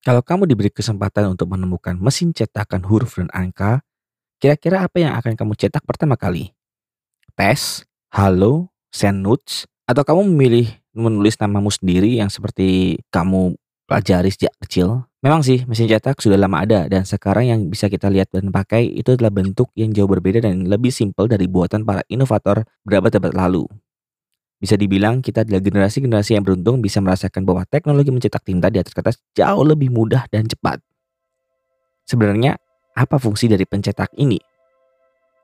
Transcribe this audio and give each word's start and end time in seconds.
Kalau 0.00 0.24
kamu 0.24 0.48
diberi 0.48 0.72
kesempatan 0.72 1.36
untuk 1.36 1.52
menemukan 1.52 1.92
mesin 2.00 2.32
cetakan 2.32 2.80
huruf 2.88 3.20
dan 3.20 3.28
angka, 3.36 3.84
kira-kira 4.40 4.88
apa 4.88 4.96
yang 4.96 5.12
akan 5.12 5.36
kamu 5.36 5.52
cetak 5.60 5.84
pertama 5.84 6.16
kali? 6.16 6.56
Tes, 7.36 7.84
halo, 8.08 8.72
send 8.88 9.20
notes, 9.20 9.68
atau 9.84 10.00
kamu 10.00 10.24
memilih 10.32 10.72
menulis 10.96 11.36
namamu 11.36 11.68
sendiri 11.68 12.16
yang 12.16 12.32
seperti 12.32 12.96
kamu 13.12 13.60
pelajari 13.84 14.32
sejak 14.32 14.56
kecil? 14.64 15.04
Memang 15.20 15.44
sih, 15.44 15.68
mesin 15.68 15.84
cetak 15.84 16.16
sudah 16.16 16.40
lama 16.40 16.64
ada 16.64 16.88
dan 16.88 17.04
sekarang 17.04 17.52
yang 17.52 17.60
bisa 17.68 17.92
kita 17.92 18.08
lihat 18.08 18.32
dan 18.32 18.48
pakai 18.48 18.88
itu 18.88 19.12
adalah 19.12 19.28
bentuk 19.28 19.68
yang 19.76 19.92
jauh 19.92 20.08
berbeda 20.08 20.40
dan 20.40 20.64
lebih 20.64 20.88
simpel 20.88 21.28
dari 21.28 21.44
buatan 21.44 21.84
para 21.84 22.00
inovator 22.08 22.64
berabad-abad 22.88 23.36
lalu. 23.36 23.68
Bisa 24.60 24.76
dibilang 24.76 25.24
kita 25.24 25.40
adalah 25.40 25.64
generasi-generasi 25.64 26.36
yang 26.36 26.44
beruntung 26.44 26.84
bisa 26.84 27.00
merasakan 27.00 27.48
bahwa 27.48 27.64
teknologi 27.64 28.12
mencetak 28.12 28.44
tinta 28.44 28.68
di 28.68 28.76
atas 28.76 28.92
kertas 28.92 29.16
jauh 29.32 29.64
lebih 29.64 29.88
mudah 29.88 30.28
dan 30.28 30.44
cepat. 30.44 30.84
Sebenarnya, 32.04 32.60
apa 32.92 33.16
fungsi 33.16 33.48
dari 33.48 33.64
pencetak 33.64 34.12
ini? 34.20 34.36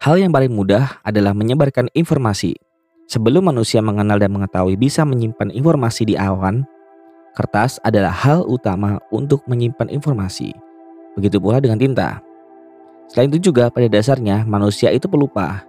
Hal 0.04 0.20
yang 0.20 0.36
paling 0.36 0.52
mudah 0.52 1.00
adalah 1.00 1.32
menyebarkan 1.32 1.88
informasi. 1.96 2.60
Sebelum 3.08 3.48
manusia 3.48 3.80
mengenal 3.80 4.20
dan 4.20 4.36
mengetahui 4.36 4.76
bisa 4.76 5.08
menyimpan 5.08 5.48
informasi 5.48 6.12
di 6.12 6.14
awan, 6.20 6.68
kertas 7.32 7.80
adalah 7.88 8.12
hal 8.12 8.44
utama 8.44 9.00
untuk 9.08 9.40
menyimpan 9.48 9.88
informasi. 9.88 10.52
Begitu 11.16 11.40
pula 11.40 11.64
dengan 11.64 11.80
tinta. 11.80 12.20
Selain 13.08 13.32
itu 13.32 13.48
juga 13.48 13.72
pada 13.72 13.88
dasarnya 13.88 14.44
manusia 14.44 14.92
itu 14.92 15.08
pelupa 15.08 15.64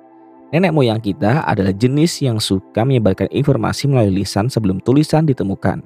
Nenek 0.48 0.72
moyang 0.72 1.04
kita 1.04 1.44
adalah 1.44 1.76
jenis 1.76 2.24
yang 2.24 2.40
suka 2.40 2.88
menyebarkan 2.88 3.28
informasi 3.36 3.92
melalui 3.92 4.24
lisan 4.24 4.48
sebelum 4.48 4.80
tulisan 4.80 5.28
ditemukan. 5.28 5.84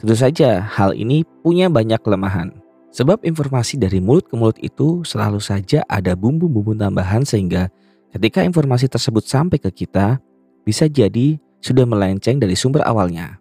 Tentu 0.00 0.14
saja 0.16 0.64
hal 0.64 0.96
ini 0.96 1.20
punya 1.44 1.68
banyak 1.68 2.00
kelemahan. 2.00 2.48
Sebab 2.94 3.26
informasi 3.26 3.76
dari 3.76 4.00
mulut 4.00 4.24
ke 4.24 4.38
mulut 4.38 4.56
itu 4.62 5.04
selalu 5.04 5.42
saja 5.42 5.84
ada 5.90 6.16
bumbu-bumbu 6.16 6.72
tambahan 6.78 7.26
sehingga 7.26 7.68
ketika 8.14 8.40
informasi 8.40 8.88
tersebut 8.88 9.26
sampai 9.26 9.60
ke 9.60 9.68
kita, 9.84 10.16
bisa 10.64 10.88
jadi 10.88 11.36
sudah 11.60 11.84
melenceng 11.84 12.40
dari 12.40 12.56
sumber 12.56 12.86
awalnya. 12.88 13.36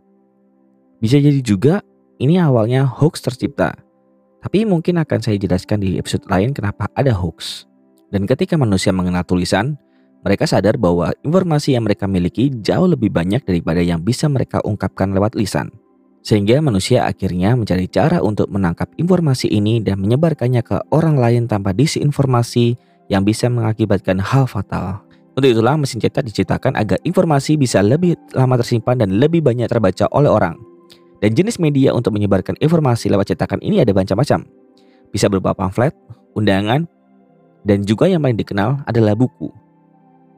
Bisa 1.00 1.22
jadi 1.24 1.40
juga 1.40 1.80
ini 2.20 2.36
awalnya 2.36 2.84
hoax 2.84 3.24
tercipta. 3.24 3.76
Tapi 4.44 4.68
mungkin 4.68 5.00
akan 5.00 5.20
saya 5.24 5.40
jelaskan 5.40 5.80
di 5.80 5.96
episode 5.96 6.28
lain 6.28 6.52
kenapa 6.52 6.92
ada 7.00 7.16
hoax. 7.16 7.64
Dan 8.12 8.28
ketika 8.28 8.60
manusia 8.60 8.92
mengenal 8.92 9.24
tulisan, 9.24 9.80
mereka 10.24 10.48
sadar 10.48 10.80
bahwa 10.80 11.12
informasi 11.28 11.76
yang 11.76 11.84
mereka 11.84 12.08
miliki 12.08 12.48
jauh 12.64 12.88
lebih 12.88 13.12
banyak 13.12 13.44
daripada 13.44 13.84
yang 13.84 14.00
bisa 14.00 14.32
mereka 14.32 14.64
ungkapkan 14.64 15.12
lewat 15.12 15.36
lisan. 15.36 15.68
Sehingga 16.24 16.64
manusia 16.64 17.04
akhirnya 17.04 17.52
mencari 17.60 17.92
cara 17.92 18.24
untuk 18.24 18.48
menangkap 18.48 18.88
informasi 18.96 19.52
ini 19.52 19.84
dan 19.84 20.00
menyebarkannya 20.00 20.64
ke 20.64 20.80
orang 20.96 21.20
lain 21.20 21.52
tanpa 21.52 21.76
disinformasi 21.76 22.80
yang 23.12 23.28
bisa 23.28 23.52
mengakibatkan 23.52 24.24
hal 24.24 24.48
fatal. 24.48 25.04
Untuk 25.36 25.52
itulah 25.52 25.76
mesin 25.76 26.00
cetak 26.00 26.24
diciptakan 26.24 26.80
agar 26.80 26.96
informasi 27.04 27.60
bisa 27.60 27.84
lebih 27.84 28.16
lama 28.32 28.56
tersimpan 28.56 29.04
dan 29.04 29.20
lebih 29.20 29.44
banyak 29.44 29.68
terbaca 29.68 30.08
oleh 30.16 30.32
orang. 30.32 30.56
Dan 31.20 31.36
jenis 31.36 31.60
media 31.60 31.92
untuk 31.92 32.16
menyebarkan 32.16 32.56
informasi 32.64 33.12
lewat 33.12 33.36
cetakan 33.36 33.60
ini 33.60 33.84
ada 33.84 33.92
macam-macam. 33.92 34.48
Bisa 35.12 35.28
berupa 35.28 35.52
pamflet, 35.52 35.92
undangan, 36.40 36.88
dan 37.68 37.84
juga 37.84 38.08
yang 38.08 38.24
paling 38.24 38.40
dikenal 38.40 38.84
adalah 38.88 39.16
buku. 39.16 39.63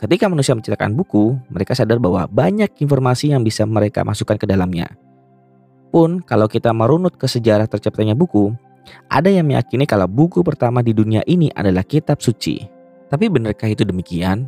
Ketika 0.06 0.30
manusia 0.30 0.54
menciptakan 0.54 0.94
buku, 0.94 1.34
mereka 1.50 1.74
sadar 1.74 1.98
bahwa 1.98 2.30
banyak 2.30 2.70
informasi 2.78 3.34
yang 3.34 3.42
bisa 3.42 3.66
mereka 3.66 4.06
masukkan 4.06 4.38
ke 4.38 4.46
dalamnya. 4.46 4.86
Pun 5.90 6.22
kalau 6.22 6.46
kita 6.46 6.70
merunut 6.78 7.18
ke 7.18 7.26
sejarah 7.26 7.66
terciptanya 7.66 8.14
buku, 8.14 8.54
ada 9.10 9.34
yang 9.34 9.50
meyakini 9.50 9.90
kalau 9.90 10.06
buku 10.06 10.46
pertama 10.46 10.86
di 10.86 10.94
dunia 10.94 11.26
ini 11.26 11.50
adalah 11.58 11.82
kitab 11.82 12.22
suci. 12.22 12.62
Tapi 13.10 13.34
benarkah 13.34 13.66
itu 13.66 13.82
demikian? 13.82 14.46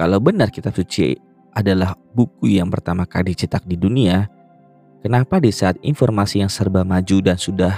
Kalau 0.00 0.16
benar 0.16 0.48
kitab 0.48 0.72
suci 0.72 1.12
adalah 1.52 1.92
buku 2.16 2.56
yang 2.56 2.72
pertama 2.72 3.04
kali 3.04 3.36
dicetak 3.36 3.68
di 3.68 3.76
dunia, 3.76 4.32
kenapa 5.04 5.44
di 5.44 5.52
saat 5.52 5.76
informasi 5.84 6.40
yang 6.40 6.48
serba 6.48 6.88
maju 6.88 7.20
dan 7.20 7.36
sudah 7.36 7.76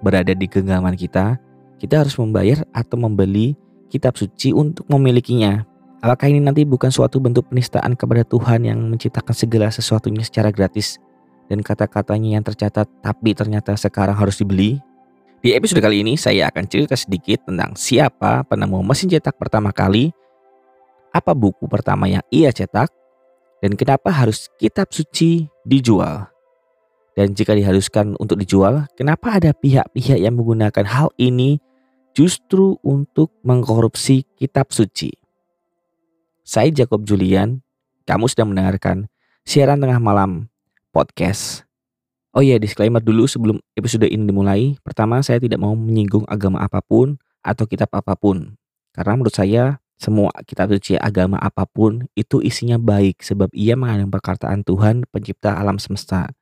berada 0.00 0.32
di 0.32 0.48
genggaman 0.48 0.96
kita, 0.96 1.36
kita 1.76 2.08
harus 2.08 2.16
membayar 2.16 2.64
atau 2.72 2.96
membeli 2.96 3.52
kitab 3.92 4.16
suci 4.16 4.56
untuk 4.56 4.88
memilikinya? 4.88 5.76
Apakah 5.98 6.30
ini 6.30 6.38
nanti 6.38 6.62
bukan 6.62 6.94
suatu 6.94 7.18
bentuk 7.18 7.50
penistaan 7.50 7.98
kepada 7.98 8.22
Tuhan 8.22 8.62
yang 8.62 8.78
menciptakan 8.86 9.34
segala 9.34 9.66
sesuatunya 9.66 10.22
secara 10.22 10.54
gratis 10.54 11.02
dan 11.50 11.58
kata-katanya 11.58 12.38
yang 12.38 12.44
tercatat 12.46 12.86
tapi 13.02 13.34
ternyata 13.34 13.74
sekarang 13.74 14.14
harus 14.14 14.38
dibeli? 14.38 14.78
Di 15.42 15.58
episode 15.58 15.82
kali 15.82 16.06
ini 16.06 16.14
saya 16.14 16.54
akan 16.54 16.70
cerita 16.70 16.94
sedikit 16.94 17.50
tentang 17.50 17.74
siapa 17.74 18.46
penemu 18.46 18.78
mesin 18.86 19.10
cetak 19.10 19.34
pertama 19.42 19.74
kali, 19.74 20.14
apa 21.10 21.34
buku 21.34 21.66
pertama 21.66 22.06
yang 22.06 22.22
ia 22.30 22.54
cetak, 22.54 22.94
dan 23.58 23.74
kenapa 23.74 24.14
harus 24.14 24.46
kitab 24.54 24.94
suci 24.94 25.50
dijual. 25.66 26.30
Dan 27.18 27.34
jika 27.34 27.58
diharuskan 27.58 28.14
untuk 28.22 28.38
dijual, 28.38 28.86
kenapa 28.94 29.42
ada 29.42 29.50
pihak-pihak 29.50 30.22
yang 30.22 30.38
menggunakan 30.38 30.86
hal 30.86 31.10
ini 31.18 31.58
justru 32.14 32.78
untuk 32.86 33.34
mengkorupsi 33.42 34.22
kitab 34.38 34.70
suci? 34.70 35.27
Saya 36.48 36.72
Jacob 36.72 37.04
Julian, 37.04 37.60
kamu 38.08 38.24
sedang 38.24 38.48
mendengarkan 38.48 39.04
siaran 39.44 39.84
tengah 39.84 40.00
malam 40.00 40.48
podcast. 40.96 41.68
Oh 42.32 42.40
iya, 42.40 42.56
disclaimer 42.56 43.04
dulu 43.04 43.28
sebelum 43.28 43.60
episode 43.76 44.08
ini 44.08 44.24
dimulai. 44.24 44.80
Pertama, 44.80 45.20
saya 45.20 45.44
tidak 45.44 45.60
mau 45.60 45.76
menyinggung 45.76 46.24
agama 46.24 46.64
apa 46.64 46.80
pun 46.80 47.20
atau 47.44 47.68
kitab 47.68 47.92
apa 47.92 48.16
pun. 48.16 48.56
Karena 48.96 49.20
menurut 49.20 49.36
saya, 49.36 49.76
semua 50.00 50.32
kitab 50.48 50.72
suci 50.72 50.96
agama 50.96 51.36
apa 51.36 51.68
pun 51.68 52.08
itu 52.16 52.40
isinya 52.40 52.80
baik 52.80 53.20
sebab 53.20 53.52
ia 53.52 53.76
mengandung 53.76 54.08
perkataan 54.08 54.64
Tuhan 54.64 55.04
pencipta 55.12 55.52
alam 55.52 55.76
semesta. 55.76 56.32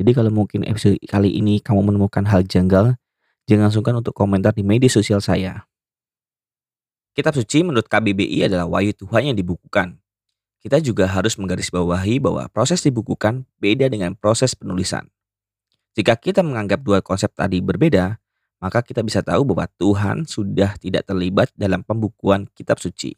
Jadi 0.00 0.16
kalau 0.16 0.32
mungkin 0.32 0.64
episode 0.64 0.96
kali 1.04 1.28
ini 1.28 1.60
kamu 1.60 1.92
menemukan 1.92 2.24
hal 2.24 2.40
janggal, 2.48 2.96
jangan 3.44 3.68
sungkan 3.68 4.00
untuk 4.00 4.16
komentar 4.16 4.56
di 4.56 4.64
media 4.64 4.88
sosial 4.88 5.20
saya. 5.20 5.68
Kitab 7.12 7.36
suci 7.36 7.60
menurut 7.60 7.92
KBBI 7.92 8.48
adalah 8.48 8.64
wahyu 8.64 8.96
Tuhan 8.96 9.28
yang 9.28 9.36
dibukukan. 9.36 10.00
Kita 10.64 10.80
juga 10.80 11.04
harus 11.04 11.36
menggarisbawahi 11.36 12.16
bahwa 12.24 12.48
proses 12.48 12.80
dibukukan 12.80 13.44
beda 13.60 13.92
dengan 13.92 14.16
proses 14.16 14.56
penulisan. 14.56 15.12
Jika 15.92 16.16
kita 16.16 16.40
menganggap 16.40 16.80
dua 16.80 17.04
konsep 17.04 17.28
tadi 17.36 17.60
berbeda, 17.60 18.16
maka 18.64 18.80
kita 18.80 19.04
bisa 19.04 19.20
tahu 19.20 19.44
bahwa 19.44 19.68
Tuhan 19.76 20.24
sudah 20.24 20.80
tidak 20.80 21.04
terlibat 21.04 21.52
dalam 21.52 21.84
pembukuan 21.84 22.48
kitab 22.56 22.80
suci. 22.80 23.12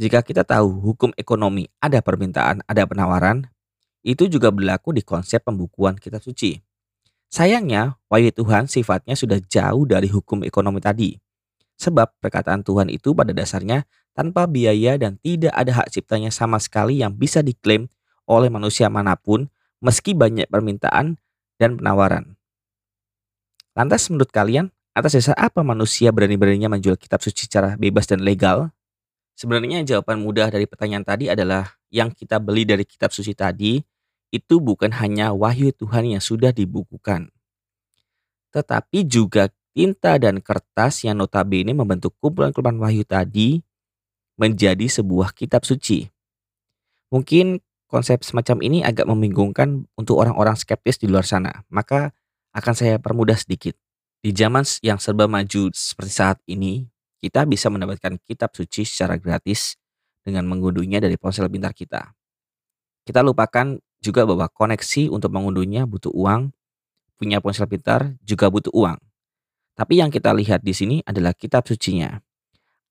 Jika 0.00 0.24
kita 0.24 0.40
tahu 0.40 0.72
hukum 0.72 1.12
ekonomi 1.20 1.68
ada 1.84 2.00
permintaan, 2.00 2.64
ada 2.64 2.88
penawaran, 2.88 3.44
itu 4.00 4.24
juga 4.24 4.48
berlaku 4.48 4.96
di 4.96 5.04
konsep 5.04 5.44
pembukuan 5.44 6.00
kitab 6.00 6.24
suci. 6.24 6.64
Sayangnya, 7.28 8.00
wahyu 8.08 8.32
Tuhan 8.32 8.70
sifatnya 8.70 9.18
sudah 9.18 9.36
jauh 9.42 9.84
dari 9.84 10.08
hukum 10.08 10.46
ekonomi 10.46 10.80
tadi. 10.80 11.25
Sebab 11.76 12.16
perkataan 12.24 12.64
Tuhan 12.64 12.88
itu 12.88 13.12
pada 13.12 13.36
dasarnya 13.36 13.84
tanpa 14.16 14.48
biaya 14.48 14.96
dan 14.96 15.20
tidak 15.20 15.52
ada 15.52 15.72
hak 15.84 15.92
ciptanya 15.92 16.32
sama 16.32 16.56
sekali 16.56 17.04
yang 17.04 17.12
bisa 17.12 17.44
diklaim 17.44 17.92
oleh 18.24 18.48
manusia 18.48 18.88
mana 18.88 19.14
pun 19.14 19.52
meski 19.84 20.16
banyak 20.16 20.48
permintaan 20.48 21.20
dan 21.60 21.76
penawaran. 21.76 22.36
Lantas 23.76 24.08
menurut 24.08 24.32
kalian, 24.32 24.72
atas 24.96 25.20
dasar 25.20 25.36
apa 25.36 25.60
manusia 25.60 26.08
berani-beraninya 26.08 26.72
menjual 26.72 26.96
kitab 26.96 27.20
suci 27.20 27.44
secara 27.44 27.76
bebas 27.76 28.08
dan 28.08 28.24
legal? 28.24 28.72
Sebenarnya 29.36 29.84
jawaban 29.84 30.24
mudah 30.24 30.48
dari 30.48 30.64
pertanyaan 30.64 31.04
tadi 31.04 31.28
adalah 31.28 31.76
yang 31.92 32.08
kita 32.08 32.40
beli 32.40 32.64
dari 32.64 32.88
kitab 32.88 33.12
suci 33.12 33.36
tadi 33.36 33.84
itu 34.32 34.54
bukan 34.58 34.96
hanya 34.96 35.36
wahyu 35.36 35.76
Tuhan 35.76 36.08
yang 36.08 36.24
sudah 36.24 36.56
dibukukan. 36.56 37.28
Tetapi 38.56 39.04
juga 39.04 39.52
tinta 39.76 40.16
dan 40.16 40.40
kertas 40.40 41.04
yang 41.04 41.20
notabene 41.20 41.76
membentuk 41.76 42.16
kumpulan-kumpulan 42.24 42.80
wahyu 42.80 43.04
tadi 43.04 43.60
menjadi 44.40 44.88
sebuah 44.88 45.36
kitab 45.36 45.68
suci. 45.68 46.08
Mungkin 47.12 47.60
konsep 47.84 48.24
semacam 48.24 48.64
ini 48.64 48.80
agak 48.80 49.04
membingungkan 49.04 49.84
untuk 50.00 50.16
orang-orang 50.16 50.56
skeptis 50.56 50.96
di 50.96 51.12
luar 51.12 51.28
sana, 51.28 51.60
maka 51.68 52.16
akan 52.56 52.72
saya 52.72 52.96
permudah 52.96 53.36
sedikit. 53.36 53.76
Di 54.24 54.32
zaman 54.32 54.64
yang 54.80 54.96
serba 54.96 55.28
maju 55.28 55.68
seperti 55.76 56.12
saat 56.12 56.40
ini, 56.48 56.88
kita 57.20 57.44
bisa 57.44 57.68
mendapatkan 57.68 58.16
kitab 58.24 58.56
suci 58.56 58.88
secara 58.88 59.20
gratis 59.20 59.76
dengan 60.24 60.48
mengunduhnya 60.48 61.04
dari 61.04 61.20
ponsel 61.20 61.52
pintar 61.52 61.76
kita. 61.76 62.16
Kita 63.06 63.20
lupakan 63.22 63.78
juga 64.02 64.26
bahwa 64.26 64.48
koneksi 64.50 65.12
untuk 65.12 65.30
mengunduhnya 65.30 65.84
butuh 65.86 66.10
uang, 66.10 66.50
punya 67.20 67.38
ponsel 67.44 67.68
pintar 67.70 68.18
juga 68.24 68.50
butuh 68.50 68.72
uang. 68.74 69.05
Tapi 69.76 70.00
yang 70.00 70.08
kita 70.08 70.32
lihat 70.32 70.64
di 70.64 70.72
sini 70.72 70.96
adalah 71.04 71.36
kitab 71.36 71.68
sucinya. 71.68 72.16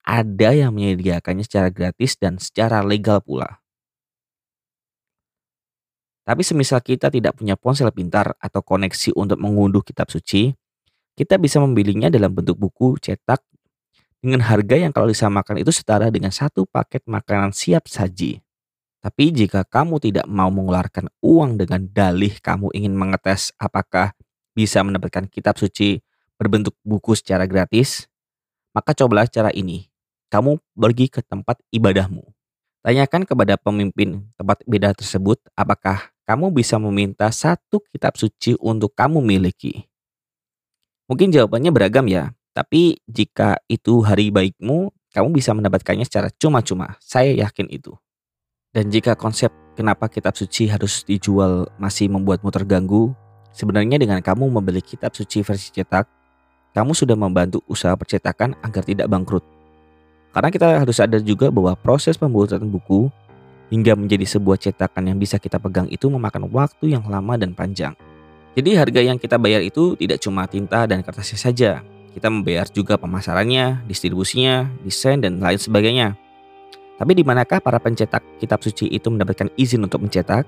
Ada 0.05 0.53
yang 0.53 0.77
menyediakannya 0.77 1.41
secara 1.41 1.73
gratis 1.73 2.13
dan 2.13 2.37
secara 2.37 2.85
legal 2.85 3.25
pula. 3.25 3.57
Tapi 6.25 6.41
semisal 6.45 6.81
kita 6.85 7.09
tidak 7.09 7.41
punya 7.41 7.57
ponsel 7.57 7.89
pintar 7.89 8.37
atau 8.37 8.61
koneksi 8.61 9.17
untuk 9.17 9.41
mengunduh 9.41 9.81
kitab 9.81 10.13
suci, 10.13 10.53
kita 11.17 11.41
bisa 11.41 11.57
membelinya 11.57 12.09
dalam 12.13 12.33
bentuk 12.33 12.57
buku 12.57 13.01
cetak 13.01 13.41
dengan 14.21 14.41
harga 14.45 14.77
yang 14.77 14.93
kalau 14.93 15.09
disamakan 15.09 15.61
itu 15.61 15.69
setara 15.69 16.09
dengan 16.09 16.33
satu 16.33 16.65
paket 16.69 17.05
makanan 17.05 17.53
siap 17.53 17.85
saji. 17.89 18.41
Tapi 19.05 19.25
jika 19.29 19.61
kamu 19.61 20.01
tidak 20.01 20.25
mau 20.25 20.49
mengeluarkan 20.49 21.13
uang 21.21 21.61
dengan 21.61 21.85
dalih 21.85 22.33
kamu 22.41 22.73
ingin 22.73 22.97
mengetes 22.97 23.53
apakah 23.61 24.17
bisa 24.57 24.81
mendapatkan 24.81 25.29
kitab 25.29 25.61
suci 25.61 26.01
berbentuk 26.45 26.77
buku 26.85 27.17
secara 27.17 27.49
gratis, 27.49 28.05
maka 28.69 28.93
cobalah 28.93 29.25
cara 29.25 29.49
ini. 29.49 29.89
Kamu 30.29 30.61
pergi 30.77 31.09
ke 31.09 31.25
tempat 31.25 31.57
ibadahmu. 31.73 32.21
Tanyakan 32.85 33.25
kepada 33.25 33.57
pemimpin 33.57 34.29
tempat 34.37 34.61
ibadah 34.69 34.93
tersebut 34.93 35.41
apakah 35.57 36.13
kamu 36.29 36.53
bisa 36.53 36.77
meminta 36.77 37.33
satu 37.33 37.81
kitab 37.89 38.13
suci 38.13 38.53
untuk 38.61 38.93
kamu 38.93 39.25
miliki. 39.25 39.89
Mungkin 41.09 41.33
jawabannya 41.33 41.73
beragam 41.73 42.05
ya, 42.05 42.33
tapi 42.53 43.01
jika 43.09 43.57
itu 43.65 44.05
hari 44.05 44.29
baikmu, 44.29 44.93
kamu 45.13 45.27
bisa 45.33 45.53
mendapatkannya 45.57 46.05
secara 46.05 46.29
cuma-cuma. 46.37 46.93
Saya 47.01 47.33
yakin 47.33 47.69
itu. 47.73 47.93
Dan 48.75 48.91
jika 48.91 49.15
konsep 49.15 49.49
kenapa 49.73 50.11
kitab 50.11 50.35
suci 50.35 50.67
harus 50.67 51.01
dijual 51.07 51.69
masih 51.81 52.11
membuatmu 52.11 52.51
terganggu, 52.53 53.15
sebenarnya 53.55 53.95
dengan 53.95 54.19
kamu 54.19 54.51
membeli 54.51 54.83
kitab 54.83 55.15
suci 55.15 55.45
versi 55.45 55.71
cetak, 55.71 56.05
kamu 56.75 56.91
sudah 56.91 57.15
membantu 57.15 57.63
usaha 57.71 57.95
percetakan 57.95 58.59
agar 58.59 58.83
tidak 58.83 59.07
bangkrut. 59.07 59.41
Karena 60.35 60.51
kita 60.51 60.67
harus 60.83 60.99
sadar 60.99 61.23
juga 61.23 61.47
bahwa 61.47 61.71
proses 61.79 62.19
pembuatan 62.19 62.67
buku 62.67 63.07
hingga 63.71 63.95
menjadi 63.95 64.27
sebuah 64.27 64.59
cetakan 64.59 65.07
yang 65.07 65.17
bisa 65.17 65.39
kita 65.39 65.55
pegang 65.55 65.87
itu 65.87 66.11
memakan 66.11 66.51
waktu 66.51 66.91
yang 66.91 67.07
lama 67.07 67.39
dan 67.39 67.55
panjang. 67.55 67.95
Jadi 68.59 68.75
harga 68.75 68.99
yang 68.99 69.15
kita 69.15 69.39
bayar 69.39 69.63
itu 69.63 69.95
tidak 69.95 70.19
cuma 70.19 70.43
tinta 70.51 70.83
dan 70.83 70.99
kertasnya 70.99 71.39
saja, 71.39 71.71
kita 72.11 72.27
membayar 72.31 72.67
juga 72.67 72.95
pemasarannya, 72.95 73.87
distribusinya, 73.87 74.67
desain, 74.83 75.19
dan 75.19 75.39
lain 75.39 75.59
sebagainya. 75.59 76.15
Tapi 76.95 77.11
di 77.11 77.23
manakah 77.27 77.59
para 77.59 77.79
pencetak 77.79 78.23
kitab 78.39 78.63
suci 78.63 78.87
itu 78.87 79.11
mendapatkan 79.11 79.51
izin 79.59 79.83
untuk 79.83 80.03
mencetak? 80.03 80.47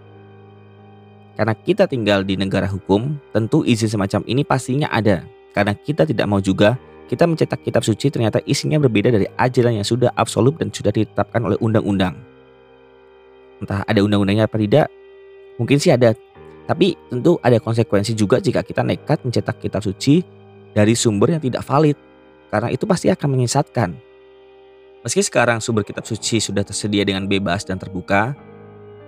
Karena 1.35 1.51
kita 1.55 1.83
tinggal 1.87 2.23
di 2.23 2.39
negara 2.39 2.71
hukum, 2.71 3.19
tentu 3.35 3.67
izin 3.67 3.91
semacam 3.91 4.23
ini 4.27 4.47
pastinya 4.47 4.87
ada. 4.87 5.27
Karena 5.57 5.73
kita 5.73 6.05
tidak 6.05 6.29
mau 6.29 6.37
juga 6.37 6.77
kita 7.09 7.25
mencetak 7.25 7.65
kitab 7.65 7.81
suci 7.81 8.13
ternyata 8.13 8.37
isinya 8.45 8.77
berbeda 8.77 9.09
dari 9.09 9.25
ajaran 9.25 9.81
yang 9.81 9.87
sudah 9.87 10.13
absolut 10.13 10.53
dan 10.61 10.69
sudah 10.69 10.93
ditetapkan 10.93 11.41
oleh 11.41 11.57
undang-undang. 11.57 12.13
Entah 13.57 13.81
ada 13.89 14.05
undang-undangnya 14.05 14.45
apa 14.45 14.61
tidak, 14.61 14.85
mungkin 15.57 15.81
sih 15.81 15.89
ada. 15.89 16.13
Tapi 16.69 16.93
tentu 17.09 17.41
ada 17.41 17.57
konsekuensi 17.57 18.13
juga 18.13 18.37
jika 18.37 18.61
kita 18.61 18.85
nekat 18.85 19.25
mencetak 19.25 19.57
kitab 19.57 19.81
suci 19.81 20.21
dari 20.77 20.93
sumber 20.93 21.33
yang 21.33 21.41
tidak 21.41 21.65
valid, 21.65 21.97
karena 22.53 22.69
itu 22.69 22.85
pasti 22.85 23.09
akan 23.09 23.27
menyesatkan. 23.33 23.89
Meski 25.01 25.25
sekarang 25.25 25.57
sumber 25.57 25.87
kitab 25.87 26.05
suci 26.05 26.37
sudah 26.37 26.61
tersedia 26.61 27.01
dengan 27.01 27.25
bebas 27.25 27.63
dan 27.63 27.81
terbuka, 27.81 28.35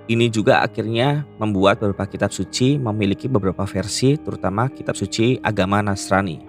ini 0.10 0.26
juga 0.34 0.66
akhirnya 0.66 1.22
membuat 1.38 1.78
beberapa 1.78 2.10
kitab 2.10 2.34
suci 2.34 2.82
memiliki 2.82 3.30
beberapa 3.30 3.62
versi, 3.70 4.18
terutama 4.18 4.66
kitab 4.74 4.98
suci 4.98 5.38
agama 5.46 5.86
Nasrani. 5.86 6.42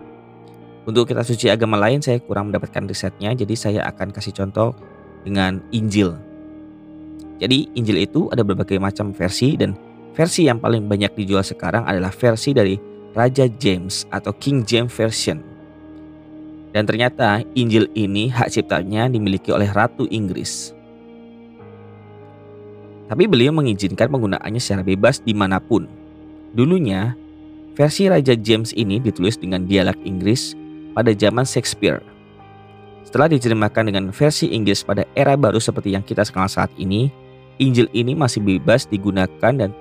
Untuk 0.88 1.12
kitab 1.12 1.28
suci 1.28 1.52
agama 1.52 1.76
lain 1.76 2.00
saya 2.00 2.24
kurang 2.24 2.48
mendapatkan 2.48 2.88
risetnya, 2.88 3.36
jadi 3.36 3.52
saya 3.52 3.80
akan 3.84 4.16
kasih 4.16 4.32
contoh 4.32 4.72
dengan 5.28 5.60
Injil. 5.76 6.16
Jadi 7.36 7.68
Injil 7.76 8.00
itu 8.00 8.32
ada 8.32 8.40
berbagai 8.40 8.80
macam 8.80 9.12
versi 9.12 9.60
dan 9.60 9.76
versi 10.16 10.48
yang 10.48 10.56
paling 10.56 10.88
banyak 10.88 11.12
dijual 11.12 11.44
sekarang 11.44 11.84
adalah 11.84 12.16
versi 12.16 12.56
dari 12.56 12.80
Raja 13.12 13.44
James 13.60 14.08
atau 14.08 14.32
King 14.40 14.64
James 14.64 14.88
Version. 14.88 15.44
Dan 16.72 16.88
ternyata 16.88 17.44
Injil 17.52 17.92
ini 17.92 18.32
hak 18.32 18.48
ciptanya 18.56 19.04
dimiliki 19.12 19.52
oleh 19.52 19.68
Ratu 19.68 20.08
Inggris. 20.08 20.79
Tapi 23.10 23.26
beliau 23.26 23.50
mengizinkan 23.50 24.06
penggunaannya 24.06 24.62
secara 24.62 24.86
bebas 24.86 25.18
di 25.18 25.34
mana 25.34 25.58
pun. 25.58 25.90
Dulunya, 26.54 27.18
versi 27.74 28.06
Raja 28.06 28.38
James 28.38 28.70
ini 28.78 29.02
ditulis 29.02 29.34
dengan 29.34 29.66
dialek 29.66 29.98
Inggris 30.06 30.54
pada 30.94 31.10
zaman 31.10 31.42
Shakespeare. 31.42 31.98
Setelah 33.02 33.34
diterjemahkan 33.34 33.90
dengan 33.90 34.14
versi 34.14 34.54
Inggris 34.54 34.86
pada 34.86 35.02
era 35.18 35.34
baru 35.34 35.58
seperti 35.58 35.90
yang 35.98 36.06
kita 36.06 36.22
kenal 36.30 36.46
saat 36.46 36.70
ini, 36.78 37.10
Injil 37.58 37.90
ini 37.90 38.14
masih 38.14 38.46
bebas 38.46 38.86
digunakan 38.86 39.52
dan 39.58 39.74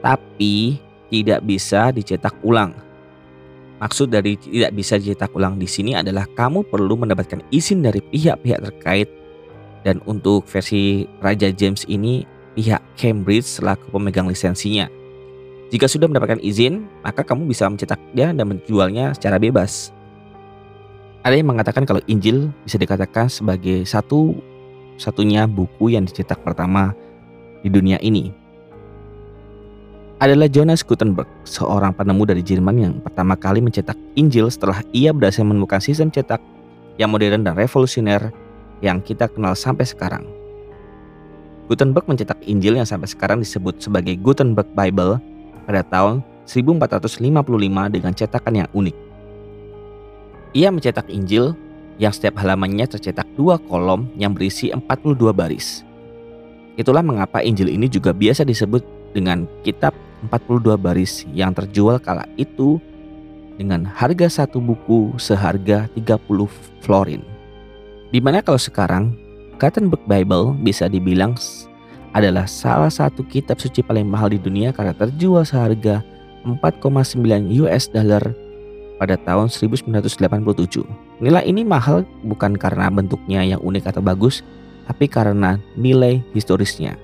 tapi 0.00 0.80
tidak 1.12 1.44
bisa 1.44 1.92
dicetak 1.92 2.32
ulang. 2.40 2.72
Maksud 3.84 4.08
dari 4.08 4.40
tidak 4.40 4.72
bisa 4.72 4.96
dicetak 4.96 5.28
ulang 5.36 5.60
di 5.60 5.68
sini 5.68 5.92
adalah 5.92 6.24
kamu 6.32 6.64
perlu 6.72 7.04
mendapatkan 7.04 7.44
izin 7.52 7.84
dari 7.84 8.00
pihak-pihak 8.00 8.64
terkait 8.64 9.12
dan 9.84 10.00
untuk 10.08 10.48
versi 10.48 11.04
Raja 11.20 11.52
James 11.52 11.84
ini 11.86 12.24
pihak 12.56 12.80
Cambridge 12.96 13.46
selaku 13.46 13.92
pemegang 13.92 14.26
lisensinya. 14.26 14.88
Jika 15.68 15.86
sudah 15.86 16.08
mendapatkan 16.08 16.40
izin, 16.40 16.88
maka 17.04 17.20
kamu 17.20 17.50
bisa 17.50 17.68
mencetaknya 17.68 18.32
dan 18.32 18.46
menjualnya 18.46 19.12
secara 19.12 19.36
bebas. 19.36 19.92
Ada 21.24 21.40
yang 21.40 21.52
mengatakan 21.52 21.88
kalau 21.88 22.04
Injil 22.08 22.52
bisa 22.64 22.76
dikatakan 22.76 23.28
sebagai 23.28 23.84
satu 23.88 24.36
satunya 24.96 25.48
buku 25.48 25.92
yang 25.92 26.04
dicetak 26.04 26.40
pertama 26.44 26.92
di 27.64 27.72
dunia 27.72 27.96
ini 28.04 28.44
adalah 30.22 30.46
Jonas 30.46 30.86
Gutenberg, 30.86 31.26
seorang 31.44 31.92
penemu 31.92 32.22
dari 32.24 32.40
Jerman 32.40 32.76
yang 32.78 32.94
pertama 33.02 33.34
kali 33.34 33.58
mencetak 33.58 33.98
Injil 34.14 34.46
setelah 34.48 34.80
ia 34.94 35.10
berhasil 35.10 35.42
menemukan 35.42 35.82
sistem 35.82 36.08
cetak 36.08 36.38
yang 36.96 37.10
modern 37.10 37.42
dan 37.42 37.52
revolusioner 37.58 38.30
yang 38.84 39.00
kita 39.00 39.32
kenal 39.32 39.56
sampai 39.56 39.88
sekarang. 39.88 40.28
Gutenberg 41.64 42.04
mencetak 42.04 42.44
Injil 42.44 42.76
yang 42.76 42.84
sampai 42.84 43.08
sekarang 43.08 43.40
disebut 43.40 43.80
sebagai 43.80 44.12
Gutenberg 44.20 44.68
Bible 44.76 45.16
pada 45.64 45.80
tahun 45.80 46.20
1455 46.44 47.24
dengan 47.88 48.12
cetakan 48.12 48.54
yang 48.60 48.68
unik. 48.76 48.96
Ia 50.52 50.68
mencetak 50.68 51.08
Injil 51.08 51.56
yang 51.96 52.12
setiap 52.12 52.36
halamannya 52.44 52.84
tercetak 52.84 53.24
dua 53.32 53.56
kolom 53.56 54.12
yang 54.20 54.36
berisi 54.36 54.68
42 54.68 55.32
baris. 55.32 55.80
Itulah 56.76 57.00
mengapa 57.00 57.40
Injil 57.40 57.72
ini 57.72 57.88
juga 57.88 58.12
biasa 58.12 58.44
disebut 58.44 58.84
dengan 59.16 59.48
kitab 59.64 59.96
42 60.28 60.76
baris 60.76 61.24
yang 61.32 61.56
terjual 61.56 61.96
kala 61.96 62.28
itu 62.36 62.76
dengan 63.56 63.86
harga 63.86 64.44
satu 64.44 64.60
buku 64.60 65.16
seharga 65.16 65.88
30 65.96 66.28
florin. 66.84 67.33
Di 68.14 68.22
mana 68.22 68.38
kalau 68.46 68.62
sekarang 68.62 69.10
Gutenberg 69.58 69.98
Bible 70.06 70.54
bisa 70.62 70.86
dibilang 70.86 71.34
adalah 72.14 72.46
salah 72.46 72.86
satu 72.86 73.26
kitab 73.26 73.58
suci 73.58 73.82
paling 73.82 74.06
mahal 74.06 74.30
di 74.30 74.38
dunia 74.38 74.70
karena 74.70 74.94
terjual 74.94 75.42
seharga 75.42 75.98
4,9 76.46 77.18
US 77.66 77.90
dollar 77.90 78.22
pada 79.02 79.18
tahun 79.18 79.50
1987. 79.50 80.14
Nilai 81.18 81.42
ini 81.42 81.66
mahal 81.66 82.06
bukan 82.22 82.54
karena 82.54 82.86
bentuknya 82.86 83.42
yang 83.42 83.58
unik 83.58 83.90
atau 83.90 83.98
bagus, 83.98 84.46
tapi 84.86 85.10
karena 85.10 85.58
nilai 85.74 86.22
historisnya. 86.38 86.94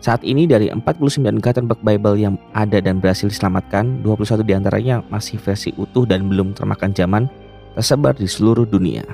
Saat 0.00 0.24
ini 0.24 0.48
dari 0.48 0.72
49 0.72 1.44
Gutenberg 1.44 1.84
Bible 1.84 2.16
yang 2.16 2.40
ada 2.56 2.80
dan 2.80 3.04
berhasil 3.04 3.28
diselamatkan, 3.28 4.00
21 4.00 4.48
di 4.48 4.56
antaranya 4.56 5.04
masih 5.12 5.36
versi 5.36 5.76
utuh 5.76 6.08
dan 6.08 6.24
belum 6.32 6.56
termakan 6.56 6.96
zaman, 6.96 7.28
tersebar 7.76 8.16
di 8.16 8.24
seluruh 8.24 8.64
dunia. 8.64 9.04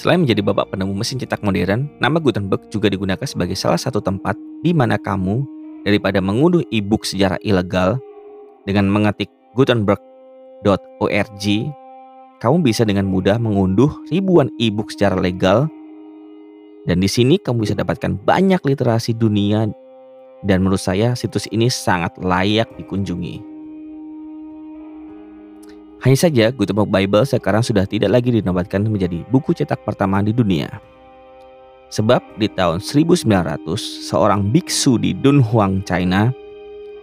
Selain 0.00 0.16
menjadi 0.16 0.40
bapak 0.40 0.72
penemu 0.72 0.96
mesin 0.96 1.20
cetak 1.20 1.44
modern, 1.44 1.84
nama 2.00 2.16
Gutenberg 2.16 2.72
juga 2.72 2.88
digunakan 2.88 3.20
sebagai 3.28 3.52
salah 3.52 3.76
satu 3.76 4.00
tempat 4.00 4.32
di 4.64 4.72
mana 4.72 4.96
kamu, 4.96 5.44
daripada 5.84 6.24
mengunduh 6.24 6.64
e-book 6.72 7.04
secara 7.04 7.36
ilegal, 7.44 8.00
dengan 8.64 8.88
mengetik 8.88 9.28
gutenberg.org, 9.52 11.44
kamu 12.40 12.56
bisa 12.64 12.88
dengan 12.88 13.12
mudah 13.12 13.36
mengunduh 13.36 13.92
ribuan 14.08 14.48
e-book 14.56 14.88
secara 14.88 15.20
legal 15.20 15.68
dan 16.88 16.96
di 17.04 17.08
sini 17.12 17.36
kamu 17.36 17.68
bisa 17.68 17.76
dapatkan 17.76 18.16
banyak 18.24 18.64
literasi 18.64 19.12
dunia 19.12 19.68
dan 20.48 20.64
menurut 20.64 20.80
saya 20.80 21.12
situs 21.12 21.44
ini 21.52 21.68
sangat 21.68 22.16
layak 22.16 22.72
dikunjungi. 22.80 23.49
Hanya 26.00 26.16
saja 26.16 26.48
Gutenberg 26.48 26.88
Bible 26.88 27.28
sekarang 27.28 27.60
sudah 27.60 27.84
tidak 27.84 28.08
lagi 28.08 28.32
dinobatkan 28.32 28.88
menjadi 28.88 29.20
buku 29.28 29.52
cetak 29.52 29.84
pertama 29.84 30.24
di 30.24 30.32
dunia. 30.32 30.80
Sebab 31.92 32.40
di 32.40 32.48
tahun 32.48 32.80
1900 32.80 33.28
seorang 34.08 34.48
biksu 34.48 34.96
di 34.96 35.12
Dunhuang, 35.12 35.84
China 35.84 36.32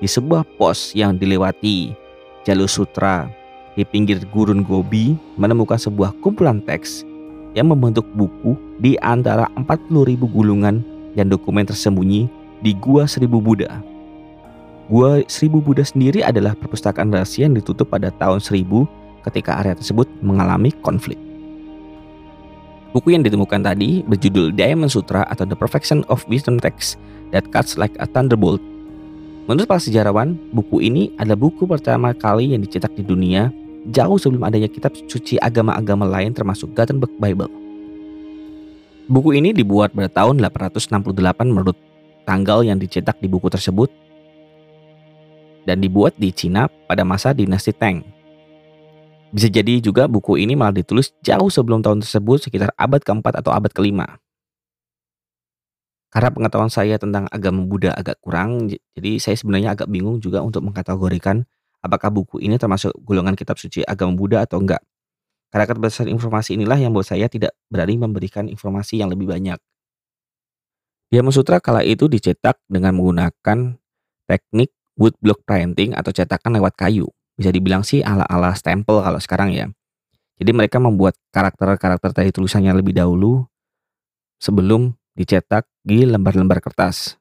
di 0.02 0.10
sebuah 0.10 0.42
pos 0.58 0.98
yang 0.98 1.14
dilewati 1.14 1.94
jalur 2.42 2.66
sutra 2.66 3.30
di 3.78 3.86
pinggir 3.86 4.18
gurun 4.34 4.66
Gobi 4.66 5.14
menemukan 5.38 5.78
sebuah 5.78 6.18
kumpulan 6.18 6.58
teks 6.66 7.06
yang 7.54 7.70
membentuk 7.70 8.10
buku 8.18 8.58
di 8.82 8.98
antara 9.06 9.46
40.000 9.54 10.18
gulungan 10.26 10.82
dan 11.14 11.30
dokumen 11.30 11.70
tersembunyi 11.70 12.26
di 12.66 12.74
Gua 12.74 13.06
Seribu 13.06 13.38
Buddha. 13.38 13.78
Gua 14.88 15.20
Seribu 15.28 15.60
Buddha 15.60 15.84
sendiri 15.84 16.24
adalah 16.24 16.56
perpustakaan 16.56 17.12
rahasia 17.12 17.44
yang 17.44 17.60
ditutup 17.60 17.92
pada 17.92 18.08
tahun 18.16 18.40
1000 18.40 18.64
ketika 19.28 19.60
area 19.60 19.76
tersebut 19.76 20.08
mengalami 20.24 20.72
konflik. 20.80 21.20
Buku 22.96 23.12
yang 23.12 23.20
ditemukan 23.20 23.68
tadi 23.68 24.00
berjudul 24.08 24.56
Diamond 24.56 24.88
Sutra 24.88 25.28
atau 25.28 25.44
The 25.44 25.60
Perfection 25.60 26.08
of 26.08 26.24
Wisdom 26.32 26.56
Text 26.56 26.96
That 27.36 27.52
Cuts 27.52 27.76
Like 27.76 28.00
a 28.00 28.08
Thunderbolt. 28.08 28.64
Menurut 29.52 29.68
para 29.68 29.84
sejarawan, 29.84 30.40
buku 30.56 30.80
ini 30.80 31.12
adalah 31.20 31.36
buku 31.36 31.68
pertama 31.68 32.16
kali 32.16 32.56
yang 32.56 32.64
dicetak 32.64 32.96
di 32.96 33.04
dunia 33.04 33.52
jauh 33.92 34.16
sebelum 34.16 34.48
adanya 34.48 34.72
kitab 34.72 34.96
suci 34.96 35.36
agama-agama 35.40 36.08
lain 36.08 36.32
termasuk 36.32 36.72
Gutenberg 36.72 37.12
Bible. 37.20 37.52
Buku 39.12 39.36
ini 39.36 39.52
dibuat 39.52 39.92
pada 39.92 40.08
tahun 40.08 40.40
868 40.40 41.12
menurut 41.44 41.76
tanggal 42.24 42.64
yang 42.64 42.80
dicetak 42.80 43.20
di 43.20 43.28
buku 43.28 43.52
tersebut 43.52 43.88
dan 45.68 45.84
dibuat 45.84 46.16
di 46.16 46.32
Cina 46.32 46.72
pada 46.88 47.04
masa 47.04 47.36
dinasti 47.36 47.76
Tang. 47.76 48.00
Bisa 49.28 49.52
jadi 49.52 49.84
juga 49.84 50.08
buku 50.08 50.40
ini 50.40 50.56
malah 50.56 50.72
ditulis 50.72 51.12
jauh 51.20 51.52
sebelum 51.52 51.84
tahun 51.84 52.00
tersebut 52.00 52.48
sekitar 52.48 52.72
abad 52.80 53.04
keempat 53.04 53.44
atau 53.44 53.52
abad 53.52 53.68
kelima. 53.76 54.16
Karena 56.08 56.32
pengetahuan 56.32 56.72
saya 56.72 56.96
tentang 56.96 57.28
agama 57.28 57.68
Buddha 57.68 57.92
agak 57.92 58.24
kurang, 58.24 58.72
jadi 58.72 59.20
saya 59.20 59.36
sebenarnya 59.36 59.76
agak 59.76 59.92
bingung 59.92 60.24
juga 60.24 60.40
untuk 60.40 60.64
mengkategorikan 60.64 61.44
apakah 61.84 62.08
buku 62.08 62.40
ini 62.40 62.56
termasuk 62.56 62.96
golongan 63.04 63.36
kitab 63.36 63.60
suci 63.60 63.84
agama 63.84 64.16
Buddha 64.16 64.48
atau 64.48 64.64
enggak. 64.64 64.80
Karena 65.52 65.68
keterbatasan 65.68 66.08
informasi 66.08 66.56
inilah 66.56 66.80
yang 66.80 66.96
buat 66.96 67.08
saya 67.08 67.28
tidak 67.28 67.52
berani 67.68 68.00
memberikan 68.00 68.48
informasi 68.48 69.04
yang 69.04 69.12
lebih 69.12 69.28
banyak. 69.28 69.60
Yama 71.12 71.32
Sutra 71.32 71.60
kala 71.60 71.84
itu 71.88 72.08
dicetak 72.08 72.60
dengan 72.68 72.96
menggunakan 72.96 73.80
teknik 74.28 74.76
woodblock 74.98 75.46
printing 75.46 75.94
atau 75.94 76.12
cetakan 76.12 76.58
lewat 76.58 76.76
kayu. 76.76 77.08
Bisa 77.38 77.54
dibilang 77.54 77.86
sih 77.86 78.02
ala-ala 78.02 78.52
stempel 78.58 79.00
kalau 79.00 79.22
sekarang 79.22 79.54
ya. 79.54 79.70
Jadi 80.38 80.52
mereka 80.54 80.78
membuat 80.78 81.18
karakter-karakter 81.34 82.14
dari 82.14 82.30
tulisannya 82.34 82.74
lebih 82.74 82.98
dahulu 82.98 83.46
sebelum 84.38 84.94
dicetak 85.18 85.66
di 85.82 86.06
lembar-lembar 86.06 86.62
kertas. 86.62 87.18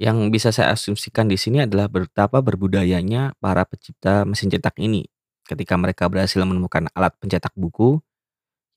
Yang 0.00 0.16
bisa 0.32 0.48
saya 0.48 0.72
asumsikan 0.72 1.28
di 1.28 1.36
sini 1.36 1.60
adalah 1.60 1.86
betapa 1.86 2.40
berbudayanya 2.40 3.36
para 3.36 3.68
pencipta 3.68 4.24
mesin 4.24 4.48
cetak 4.48 4.80
ini. 4.80 5.06
Ketika 5.44 5.76
mereka 5.76 6.08
berhasil 6.08 6.40
menemukan 6.40 6.88
alat 6.96 7.12
pencetak 7.20 7.52
buku, 7.52 8.00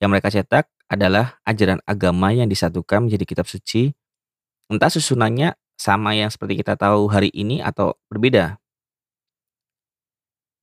yang 0.04 0.12
mereka 0.12 0.28
cetak 0.28 0.68
adalah 0.92 1.40
ajaran 1.48 1.80
agama 1.88 2.36
yang 2.36 2.52
disatukan 2.52 3.08
menjadi 3.08 3.24
kitab 3.24 3.48
suci. 3.48 3.96
Entah 4.68 4.92
susunannya 4.92 5.56
sama 5.84 6.16
yang 6.16 6.32
seperti 6.32 6.63
kita 6.63 6.80
tahu 6.80 7.12
hari 7.12 7.28
ini 7.36 7.60
atau 7.60 8.00
berbeda? 8.08 8.56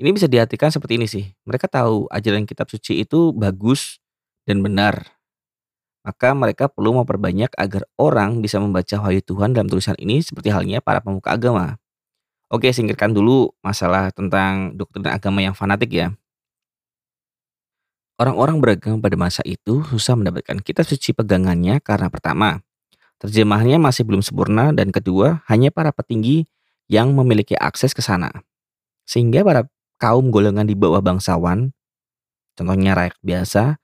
Ini 0.00 0.16
bisa 0.16 0.24
diartikan 0.24 0.72
seperti 0.72 0.96
ini 0.96 1.04
sih, 1.04 1.28
mereka 1.44 1.68
tahu 1.68 2.08
ajaran 2.08 2.48
kitab 2.48 2.72
suci 2.72 3.04
itu 3.04 3.36
bagus 3.36 4.00
dan 4.48 4.64
benar. 4.64 5.04
Maka 6.00 6.32
mereka 6.32 6.72
perlu 6.72 6.96
memperbanyak 6.96 7.52
agar 7.60 7.84
orang 8.00 8.40
bisa 8.40 8.56
membaca 8.56 8.96
wahyu 8.96 9.20
Tuhan 9.20 9.52
dalam 9.52 9.68
tulisan 9.68 9.92
ini 10.00 10.24
seperti 10.24 10.48
halnya 10.48 10.80
para 10.80 11.04
pemuka 11.04 11.36
agama. 11.36 11.76
Oke, 12.48 12.72
singkirkan 12.72 13.12
dulu 13.12 13.52
masalah 13.60 14.08
tentang 14.08 14.72
doktrin 14.72 15.04
agama 15.12 15.44
yang 15.44 15.52
fanatik 15.52 15.92
ya. 15.92 16.16
Orang-orang 18.16 18.56
beragama 18.64 19.04
pada 19.04 19.16
masa 19.20 19.44
itu 19.44 19.84
susah 19.84 20.16
mendapatkan 20.16 20.64
kitab 20.64 20.88
suci 20.88 21.12
pegangannya 21.12 21.76
karena 21.84 22.08
pertama, 22.08 22.64
Terjemahannya 23.20 23.76
masih 23.76 24.08
belum 24.08 24.24
sempurna 24.24 24.72
dan 24.72 24.88
kedua, 24.88 25.44
hanya 25.44 25.68
para 25.68 25.92
petinggi 25.92 26.48
yang 26.88 27.12
memiliki 27.12 27.52
akses 27.52 27.92
ke 27.92 28.00
sana. 28.00 28.32
Sehingga 29.04 29.44
para 29.44 29.68
kaum 30.00 30.32
golongan 30.32 30.64
di 30.64 30.72
bawah 30.72 31.04
bangsawan, 31.04 31.76
contohnya 32.56 32.96
rakyat 32.96 33.20
biasa, 33.20 33.76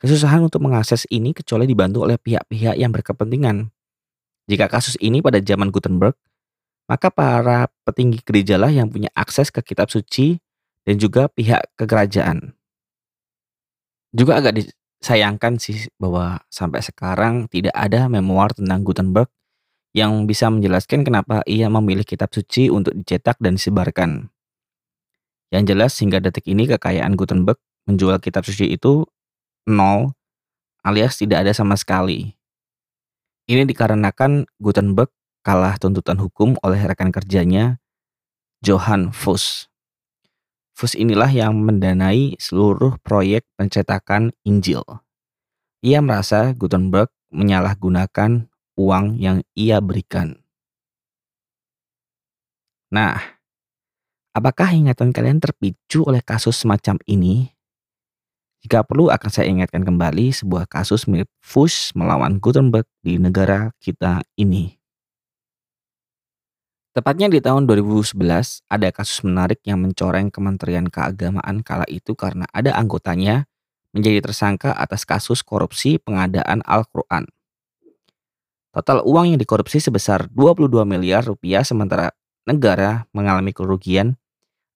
kesusahan 0.00 0.40
untuk 0.40 0.64
mengakses 0.64 1.04
ini 1.12 1.36
kecuali 1.36 1.68
dibantu 1.68 2.08
oleh 2.08 2.16
pihak-pihak 2.16 2.80
yang 2.80 2.88
berkepentingan. 2.88 3.68
Jika 4.48 4.66
kasus 4.72 4.96
ini 4.98 5.20
pada 5.20 5.38
zaman 5.44 5.68
Gutenberg, 5.68 6.16
maka 6.88 7.12
para 7.12 7.68
petinggi 7.84 8.24
gereja 8.24 8.56
lah 8.56 8.72
yang 8.72 8.88
punya 8.88 9.12
akses 9.12 9.52
ke 9.52 9.60
kitab 9.62 9.92
suci 9.92 10.40
dan 10.88 10.96
juga 10.96 11.28
pihak 11.28 11.76
kekerajaan. 11.76 12.56
Juga 14.10 14.42
agak 14.42 14.72
sayangkan 15.00 15.56
sih 15.56 15.88
bahwa 15.96 16.44
sampai 16.52 16.84
sekarang 16.84 17.48
tidak 17.48 17.72
ada 17.72 18.06
memoir 18.06 18.52
tentang 18.52 18.84
Gutenberg 18.84 19.32
yang 19.96 20.28
bisa 20.28 20.46
menjelaskan 20.52 21.02
kenapa 21.02 21.42
ia 21.48 21.66
memilih 21.66 22.06
kitab 22.06 22.30
suci 22.30 22.70
untuk 22.70 22.94
dicetak 22.94 23.40
dan 23.42 23.58
disebarkan. 23.58 24.30
Yang 25.50 25.64
jelas 25.74 25.92
hingga 25.98 26.22
detik 26.22 26.46
ini 26.46 26.70
kekayaan 26.70 27.18
Gutenberg 27.18 27.58
menjual 27.90 28.22
kitab 28.22 28.46
suci 28.46 28.70
itu 28.70 29.02
nol 29.66 30.14
alias 30.86 31.18
tidak 31.18 31.48
ada 31.48 31.52
sama 31.56 31.74
sekali. 31.74 32.38
Ini 33.50 33.66
dikarenakan 33.66 34.46
Gutenberg 34.62 35.10
kalah 35.42 35.74
tuntutan 35.80 36.20
hukum 36.22 36.54
oleh 36.62 36.78
rekan 36.86 37.10
kerjanya 37.10 37.82
Johann 38.62 39.10
Fuchs. 39.10 39.69
Fuchs 40.80 40.96
inilah 40.96 41.28
yang 41.28 41.60
mendanai 41.60 42.40
seluruh 42.40 42.96
proyek 43.04 43.44
pencetakan 43.60 44.32
Injil. 44.48 44.80
Ia 45.84 46.00
merasa 46.00 46.56
Gutenberg 46.56 47.12
menyalahgunakan 47.28 48.48
uang 48.80 49.20
yang 49.20 49.44
ia 49.52 49.76
berikan. 49.84 50.40
Nah, 52.88 53.20
apakah 54.32 54.72
ingatan 54.72 55.12
kalian 55.12 55.36
terpicu 55.36 56.00
oleh 56.08 56.24
kasus 56.24 56.56
semacam 56.56 56.96
ini? 57.04 57.52
Jika 58.64 58.80
perlu 58.80 59.12
akan 59.12 59.28
saya 59.28 59.52
ingatkan 59.52 59.84
kembali 59.84 60.32
sebuah 60.32 60.64
kasus 60.64 61.04
mirip 61.04 61.28
Fuchs 61.44 61.92
melawan 61.92 62.40
Gutenberg 62.40 62.88
di 63.04 63.20
negara 63.20 63.68
kita 63.84 64.24
ini. 64.40 64.79
Tepatnya 66.90 67.30
di 67.30 67.38
tahun 67.38 67.70
2011, 67.70 68.66
ada 68.66 68.88
kasus 68.90 69.22
menarik 69.22 69.62
yang 69.62 69.78
mencoreng 69.78 70.26
Kementerian 70.26 70.90
Keagamaan 70.90 71.62
kala 71.62 71.86
itu 71.86 72.18
karena 72.18 72.50
ada 72.50 72.74
anggotanya 72.74 73.46
menjadi 73.94 74.18
tersangka 74.26 74.74
atas 74.74 75.06
kasus 75.06 75.46
korupsi 75.46 76.02
pengadaan 76.02 76.66
Al-Quran. 76.66 77.30
Total 78.74 79.06
uang 79.06 79.34
yang 79.34 79.38
dikorupsi 79.38 79.78
sebesar 79.78 80.26
22 80.34 80.82
miliar 80.82 81.22
rupiah 81.22 81.62
sementara 81.62 82.10
negara 82.42 83.06
mengalami 83.14 83.54
kerugian 83.54 84.18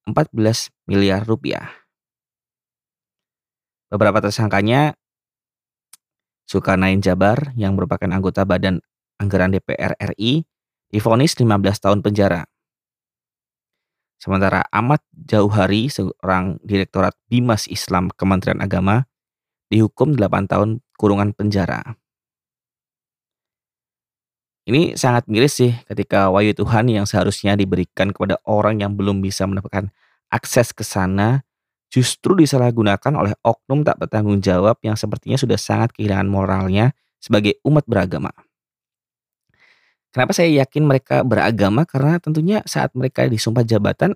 14 0.07 0.71
miliar 0.87 1.27
rupiah. 1.27 1.67
Beberapa 3.91 4.23
tersangkanya 4.23 4.95
Sukarnain 6.47 7.03
Jabar 7.03 7.51
yang 7.59 7.75
merupakan 7.75 8.07
anggota 8.07 8.47
Badan 8.47 8.79
Anggaran 9.19 9.51
DPR 9.51 9.99
RI 10.15 10.47
difonis 10.93 11.37
15 11.37 11.49
tahun 11.79 12.01
penjara. 12.05 12.49
Sementara 14.19 14.65
Ahmad 14.73 15.05
Jauhari, 15.13 15.93
seorang 15.93 16.57
direktorat 16.65 17.13
Bimas 17.29 17.69
Islam 17.69 18.09
Kementerian 18.09 18.65
Agama, 18.65 19.05
dihukum 19.69 20.17
8 20.17 20.49
tahun 20.49 20.81
kurungan 20.97 21.37
penjara. 21.37 21.97
Ini 24.65 24.97
sangat 24.97 25.29
miris 25.29 25.61
sih 25.61 25.77
ketika 25.85 26.33
wahyu 26.33 26.57
Tuhan 26.57 26.89
yang 26.89 27.05
seharusnya 27.05 27.53
diberikan 27.53 28.17
kepada 28.17 28.41
orang 28.49 28.81
yang 28.81 28.97
belum 28.97 29.21
bisa 29.21 29.45
mendapatkan 29.45 29.93
akses 30.33 30.73
ke 30.73 30.81
sana 30.81 31.45
justru 31.93 32.33
disalahgunakan 32.33 33.13
oleh 33.13 33.37
oknum 33.45 33.85
tak 33.85 34.01
bertanggung 34.01 34.41
jawab 34.41 34.81
yang 34.81 34.97
sepertinya 34.97 35.37
sudah 35.37 35.61
sangat 35.61 35.93
kehilangan 35.93 36.27
moralnya 36.27 36.97
sebagai 37.21 37.61
umat 37.69 37.85
beragama. 37.85 38.33
Kenapa 40.15 40.31
saya 40.31 40.63
yakin 40.63 40.87
mereka 40.87 41.27
beragama? 41.27 41.83
Karena 41.83 42.23
tentunya 42.23 42.63
saat 42.71 42.95
mereka 42.95 43.27
disumpah 43.27 43.67
jabatan, 43.67 44.15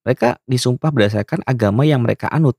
mereka 0.00 0.40
disumpah 0.48 0.88
berdasarkan 0.88 1.44
agama 1.44 1.84
yang 1.84 2.00
mereka 2.00 2.32
anut. 2.32 2.56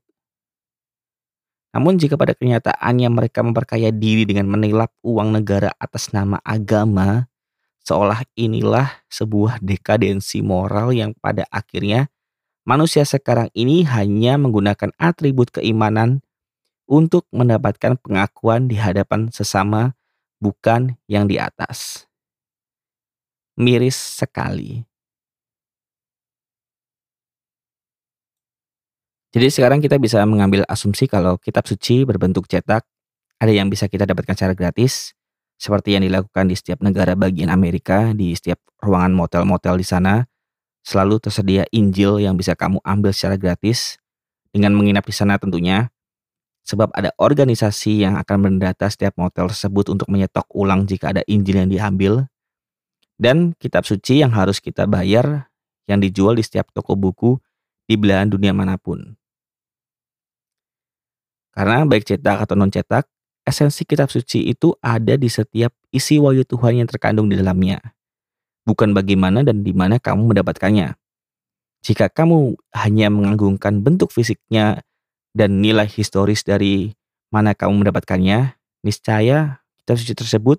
Namun 1.74 1.98
jika 1.98 2.14
pada 2.14 2.38
kenyataannya 2.38 3.10
mereka 3.10 3.42
memperkaya 3.42 3.90
diri 3.90 4.22
dengan 4.22 4.46
menilap 4.46 4.94
uang 5.02 5.42
negara 5.42 5.74
atas 5.74 6.14
nama 6.14 6.38
agama, 6.46 7.26
seolah 7.82 8.22
inilah 8.38 8.86
sebuah 9.10 9.58
dekadensi 9.58 10.38
moral 10.38 10.94
yang 10.94 11.18
pada 11.18 11.42
akhirnya 11.50 12.14
manusia 12.62 13.02
sekarang 13.02 13.50
ini 13.58 13.82
hanya 13.90 14.38
menggunakan 14.38 14.94
atribut 15.02 15.50
keimanan 15.50 16.22
untuk 16.86 17.26
mendapatkan 17.34 17.98
pengakuan 17.98 18.70
di 18.70 18.78
hadapan 18.78 19.34
sesama, 19.34 19.98
bukan 20.38 20.94
yang 21.10 21.26
di 21.26 21.42
atas 21.42 22.06
miris 23.56 23.96
sekali. 23.96 24.84
Jadi 29.32 29.48
sekarang 29.48 29.80
kita 29.80 29.96
bisa 29.96 30.20
mengambil 30.28 30.60
asumsi 30.68 31.08
kalau 31.08 31.40
kitab 31.40 31.64
suci 31.64 32.04
berbentuk 32.04 32.44
cetak 32.44 32.84
ada 33.42 33.50
yang 33.50 33.72
bisa 33.72 33.88
kita 33.88 34.04
dapatkan 34.04 34.36
secara 34.38 34.54
gratis, 34.54 35.16
seperti 35.58 35.98
yang 35.98 36.06
dilakukan 36.06 36.46
di 36.46 36.54
setiap 36.54 36.78
negara 36.78 37.18
bagian 37.18 37.50
Amerika, 37.50 38.14
di 38.14 38.36
setiap 38.38 38.62
ruangan 38.78 39.10
motel-motel 39.10 39.80
di 39.80 39.86
sana, 39.88 40.22
selalu 40.86 41.18
tersedia 41.18 41.66
Injil 41.74 42.22
yang 42.22 42.38
bisa 42.38 42.54
kamu 42.54 42.78
ambil 42.86 43.10
secara 43.10 43.34
gratis 43.34 43.98
dengan 44.54 44.78
menginap 44.78 45.02
di 45.02 45.14
sana 45.14 45.42
tentunya. 45.42 45.90
Sebab 46.62 46.94
ada 46.94 47.10
organisasi 47.18 48.06
yang 48.06 48.14
akan 48.22 48.38
mendata 48.38 48.86
setiap 48.86 49.18
motel 49.18 49.50
tersebut 49.50 49.90
untuk 49.90 50.06
menyetok 50.06 50.46
ulang 50.54 50.86
jika 50.86 51.10
ada 51.10 51.26
Injil 51.26 51.66
yang 51.66 51.70
diambil. 51.70 52.30
Dan 53.22 53.54
kitab 53.54 53.86
suci 53.86 54.18
yang 54.18 54.34
harus 54.34 54.58
kita 54.58 54.90
bayar 54.90 55.46
yang 55.86 56.02
dijual 56.02 56.34
di 56.34 56.42
setiap 56.42 56.74
toko 56.74 56.98
buku 56.98 57.38
di 57.86 57.94
belahan 57.94 58.26
dunia 58.26 58.50
mana 58.50 58.74
pun. 58.74 59.14
Karena 61.54 61.86
baik 61.86 62.02
cetak 62.02 62.42
atau 62.42 62.58
non 62.58 62.66
cetak, 62.66 63.06
esensi 63.46 63.86
kitab 63.86 64.10
suci 64.10 64.50
itu 64.50 64.74
ada 64.82 65.14
di 65.14 65.30
setiap 65.30 65.70
isi 65.94 66.18
wahyu 66.18 66.42
Tuhan 66.42 66.82
yang 66.82 66.88
terkandung 66.90 67.30
di 67.30 67.38
dalamnya. 67.38 67.78
Bukan 68.66 68.90
bagaimana 68.90 69.46
dan 69.46 69.62
di 69.62 69.70
mana 69.70 70.02
kamu 70.02 70.34
mendapatkannya. 70.34 70.98
Jika 71.86 72.10
kamu 72.10 72.58
hanya 72.74 73.06
menganggungkan 73.06 73.86
bentuk 73.86 74.10
fisiknya 74.10 74.82
dan 75.30 75.62
nilai 75.62 75.86
historis 75.86 76.42
dari 76.42 76.90
mana 77.30 77.54
kamu 77.54 77.86
mendapatkannya, 77.86 78.58
niscaya 78.82 79.62
kitab 79.78 79.94
suci 79.98 80.14
tersebut 80.18 80.58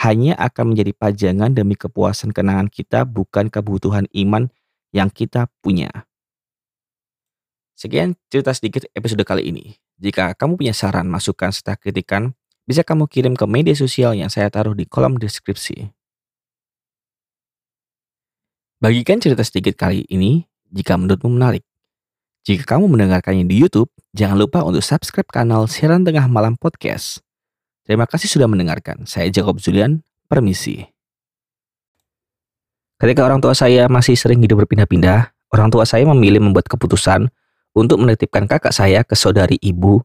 hanya 0.00 0.34
akan 0.36 0.74
menjadi 0.74 0.92
pajangan 0.96 1.54
demi 1.54 1.78
kepuasan 1.78 2.34
kenangan 2.34 2.66
kita 2.66 3.06
bukan 3.06 3.46
kebutuhan 3.48 4.10
iman 4.10 4.50
yang 4.90 5.10
kita 5.10 5.46
punya. 5.62 5.90
Sekian 7.74 8.14
cerita 8.30 8.54
sedikit 8.54 8.86
episode 8.94 9.22
kali 9.26 9.50
ini. 9.50 9.74
Jika 9.98 10.34
kamu 10.38 10.58
punya 10.58 10.74
saran, 10.74 11.10
masukan, 11.10 11.50
serta 11.50 11.74
kritikan, 11.74 12.34
bisa 12.66 12.86
kamu 12.86 13.10
kirim 13.10 13.34
ke 13.34 13.46
media 13.46 13.74
sosial 13.74 14.14
yang 14.14 14.30
saya 14.30 14.50
taruh 14.50 14.74
di 14.74 14.86
kolom 14.86 15.18
deskripsi. 15.18 15.90
Bagikan 18.78 19.18
cerita 19.18 19.42
sedikit 19.42 19.74
kali 19.80 20.06
ini 20.10 20.44
jika 20.70 20.94
menurutmu 20.98 21.34
menarik. 21.34 21.64
Jika 22.44 22.76
kamu 22.76 22.92
mendengarkannya 22.92 23.48
di 23.48 23.56
YouTube, 23.56 23.88
jangan 24.12 24.36
lupa 24.36 24.60
untuk 24.60 24.84
subscribe 24.84 25.30
kanal 25.32 25.64
Siaran 25.64 26.04
Tengah 26.04 26.28
Malam 26.28 26.60
Podcast. 26.60 27.24
Terima 27.84 28.08
kasih 28.08 28.32
sudah 28.32 28.48
mendengarkan. 28.48 29.04
Saya 29.04 29.28
Jacob 29.28 29.60
Julian, 29.60 30.00
permisi. 30.24 30.88
Ketika 32.96 33.28
orang 33.28 33.44
tua 33.44 33.52
saya 33.52 33.84
masih 33.92 34.16
sering 34.16 34.40
hidup 34.40 34.64
berpindah-pindah, 34.64 35.36
orang 35.52 35.68
tua 35.68 35.84
saya 35.84 36.08
memilih 36.08 36.40
membuat 36.40 36.64
keputusan 36.64 37.28
untuk 37.76 38.00
menitipkan 38.00 38.48
kakak 38.48 38.72
saya 38.72 39.04
ke 39.04 39.12
saudari 39.12 39.60
ibu 39.60 40.00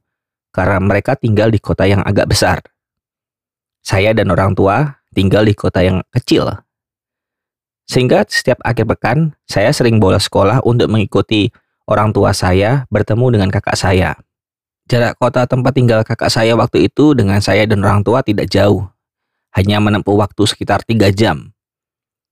karena 0.52 0.82
mereka 0.84 1.16
tinggal 1.16 1.48
di 1.48 1.62
kota 1.64 1.88
yang 1.88 2.04
agak 2.04 2.28
besar. 2.28 2.60
Saya 3.80 4.12
dan 4.12 4.28
orang 4.28 4.52
tua 4.58 5.00
tinggal 5.16 5.48
di 5.48 5.56
kota 5.56 5.80
yang 5.80 6.04
kecil. 6.12 6.52
Sehingga 7.88 8.28
setiap 8.28 8.60
akhir 8.62 8.86
pekan, 8.86 9.34
saya 9.48 9.72
sering 9.72 9.98
bolos 9.98 10.28
sekolah 10.28 10.62
untuk 10.68 10.92
mengikuti 10.92 11.50
orang 11.90 12.14
tua 12.14 12.36
saya 12.36 12.86
bertemu 12.92 13.40
dengan 13.40 13.50
kakak 13.50 13.80
saya. 13.80 14.14
Jarak 14.90 15.22
kota 15.22 15.46
tempat 15.46 15.78
tinggal 15.78 16.02
kakak 16.02 16.34
saya 16.34 16.58
waktu 16.58 16.90
itu 16.90 17.14
dengan 17.14 17.38
saya 17.46 17.70
dan 17.70 17.86
orang 17.86 18.02
tua 18.02 18.26
tidak 18.26 18.50
jauh. 18.50 18.90
Hanya 19.54 19.78
menempuh 19.78 20.18
waktu 20.18 20.50
sekitar 20.50 20.82
tiga 20.82 21.14
jam. 21.14 21.54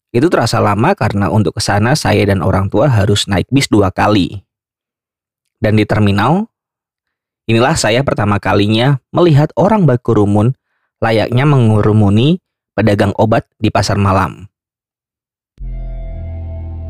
Itu 0.10 0.26
terasa 0.26 0.58
lama 0.58 0.98
karena 0.98 1.30
untuk 1.30 1.54
ke 1.54 1.62
sana 1.62 1.94
saya 1.94 2.26
dan 2.26 2.42
orang 2.42 2.66
tua 2.74 2.90
harus 2.90 3.30
naik 3.30 3.46
bis 3.54 3.70
dua 3.70 3.94
kali. 3.94 4.42
Dan 5.62 5.78
di 5.78 5.86
terminal, 5.86 6.50
inilah 7.46 7.78
saya 7.78 8.02
pertama 8.02 8.42
kalinya 8.42 8.98
melihat 9.14 9.54
orang 9.54 9.86
berkerumun 9.86 10.58
layaknya 10.98 11.46
mengurumuni 11.46 12.42
pedagang 12.74 13.14
obat 13.22 13.46
di 13.62 13.70
pasar 13.70 14.02
malam. 14.02 14.50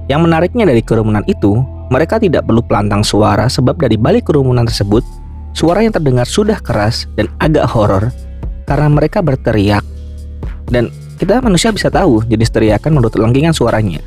Yang 0.08 0.22
menariknya 0.24 0.64
dari 0.64 0.80
kerumunan 0.80 1.28
itu, 1.28 1.60
mereka 1.92 2.24
tidak 2.24 2.48
perlu 2.48 2.64
pelantang 2.64 3.04
suara 3.04 3.52
sebab 3.52 3.76
dari 3.76 4.00
balik 4.00 4.32
kerumunan 4.32 4.64
tersebut, 4.64 5.04
suara 5.58 5.82
yang 5.82 5.90
terdengar 5.90 6.30
sudah 6.30 6.62
keras 6.62 7.10
dan 7.18 7.34
agak 7.42 7.66
horor 7.74 8.14
karena 8.70 8.94
mereka 8.94 9.26
berteriak. 9.26 9.82
Dan 10.70 10.94
kita 11.18 11.42
manusia 11.42 11.74
bisa 11.74 11.90
tahu 11.90 12.22
jenis 12.30 12.54
teriakan 12.54 13.02
menurut 13.02 13.18
lengkingan 13.18 13.58
suaranya. 13.58 13.98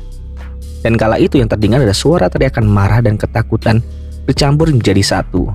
Dan 0.79 0.95
kala 0.95 1.19
itu 1.19 1.35
yang 1.43 1.51
terdengar 1.51 1.83
adalah 1.83 1.97
suara 1.97 2.31
teriakan 2.31 2.63
marah 2.63 3.03
dan 3.03 3.19
ketakutan 3.19 3.83
bercampur 4.23 4.71
menjadi 4.71 5.03
satu. 5.03 5.51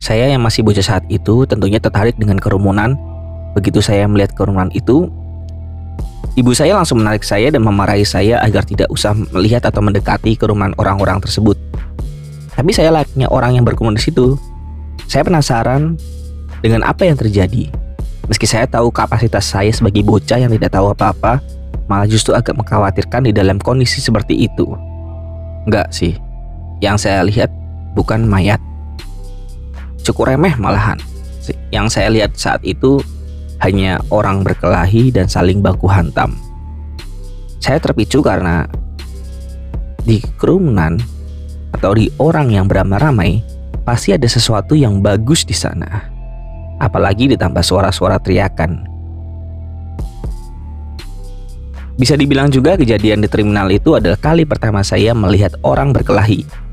Saya 0.00 0.32
yang 0.32 0.40
masih 0.40 0.64
bocah 0.64 0.80
saat 0.80 1.04
itu 1.12 1.44
tentunya 1.44 1.76
tertarik 1.76 2.16
dengan 2.16 2.40
kerumunan. 2.40 2.96
Begitu 3.52 3.84
saya 3.84 4.08
melihat 4.08 4.32
kerumunan 4.32 4.72
itu, 4.72 5.10
ibu 6.38 6.50
saya 6.56 6.72
langsung 6.78 7.04
menarik 7.04 7.26
saya 7.26 7.52
dan 7.52 7.60
memarahi 7.60 8.08
saya 8.08 8.40
agar 8.40 8.64
tidak 8.64 8.88
usah 8.88 9.12
melihat 9.36 9.68
atau 9.68 9.84
mendekati 9.84 10.38
kerumunan 10.38 10.72
orang-orang 10.80 11.20
tersebut. 11.20 11.58
Tapi 12.56 12.70
saya 12.72 12.94
layaknya 12.94 13.28
orang 13.28 13.58
yang 13.58 13.68
berkerumun 13.68 13.98
di 13.98 14.02
situ. 14.02 14.38
Saya 15.08 15.24
penasaran 15.24 15.96
dengan 16.60 16.84
apa 16.84 17.08
yang 17.08 17.16
terjadi. 17.16 17.72
Meski 18.28 18.44
saya 18.44 18.68
tahu 18.68 18.92
kapasitas 18.92 19.48
saya 19.48 19.72
sebagai 19.72 20.04
bocah 20.04 20.36
yang 20.36 20.52
tidak 20.52 20.76
tahu 20.76 20.92
apa-apa, 20.92 21.40
malah 21.88 22.04
justru 22.04 22.36
agak 22.36 22.52
mengkhawatirkan 22.52 23.24
di 23.24 23.32
dalam 23.32 23.56
kondisi 23.56 24.04
seperti 24.04 24.44
itu. 24.44 24.68
Enggak 25.64 25.88
sih, 25.96 26.12
yang 26.84 27.00
saya 27.00 27.24
lihat 27.24 27.48
bukan 27.96 28.28
mayat. 28.28 28.60
Cukup 30.04 30.28
remeh 30.28 30.52
malahan. 30.60 31.00
Yang 31.72 31.96
saya 31.96 32.12
lihat 32.12 32.36
saat 32.36 32.60
itu 32.60 33.00
hanya 33.64 34.04
orang 34.12 34.44
berkelahi 34.44 35.08
dan 35.08 35.24
saling 35.24 35.64
baku 35.64 35.88
hantam. 35.88 36.36
Saya 37.64 37.80
terpicu 37.80 38.20
karena 38.20 38.68
di 40.04 40.20
kerumunan 40.36 41.00
atau 41.72 41.96
di 41.96 42.12
orang 42.20 42.52
yang 42.52 42.68
beramai-ramai 42.68 43.40
pasti 43.88 44.12
ada 44.12 44.28
sesuatu 44.28 44.76
yang 44.76 45.00
bagus 45.00 45.48
di 45.48 45.56
sana. 45.56 46.04
Apalagi 46.76 47.32
ditambah 47.32 47.64
suara-suara 47.64 48.20
teriakan. 48.20 48.84
Bisa 51.96 52.12
dibilang 52.20 52.52
juga 52.52 52.76
kejadian 52.76 53.24
di 53.24 53.28
terminal 53.32 53.72
itu 53.72 53.96
adalah 53.96 54.20
kali 54.20 54.44
pertama 54.44 54.84
saya 54.84 55.16
melihat 55.16 55.56
orang 55.64 55.96
berkelahi 55.96 56.68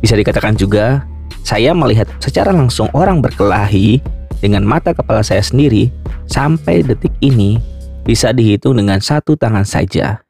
bisa 0.00 0.16
dikatakan 0.16 0.56
juga, 0.56 1.04
saya 1.44 1.76
melihat 1.76 2.08
secara 2.24 2.56
langsung 2.56 2.88
orang 2.96 3.20
berkelahi 3.20 4.00
dengan 4.40 4.64
mata 4.64 4.96
kepala 4.96 5.20
saya 5.20 5.44
sendiri 5.44 5.92
sampai 6.24 6.80
detik 6.80 7.12
ini 7.20 7.60
bisa 8.00 8.32
dihitung 8.32 8.80
dengan 8.80 8.96
satu 9.04 9.36
tangan 9.36 9.68
saja. 9.68 10.24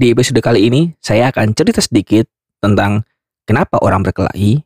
Di 0.00 0.16
episode 0.16 0.40
kali 0.40 0.72
ini, 0.72 0.96
saya 1.04 1.28
akan 1.28 1.52
cerita 1.52 1.84
sedikit 1.84 2.24
tentang 2.64 3.04
kenapa 3.44 3.76
orang 3.84 4.00
berkelahi, 4.00 4.64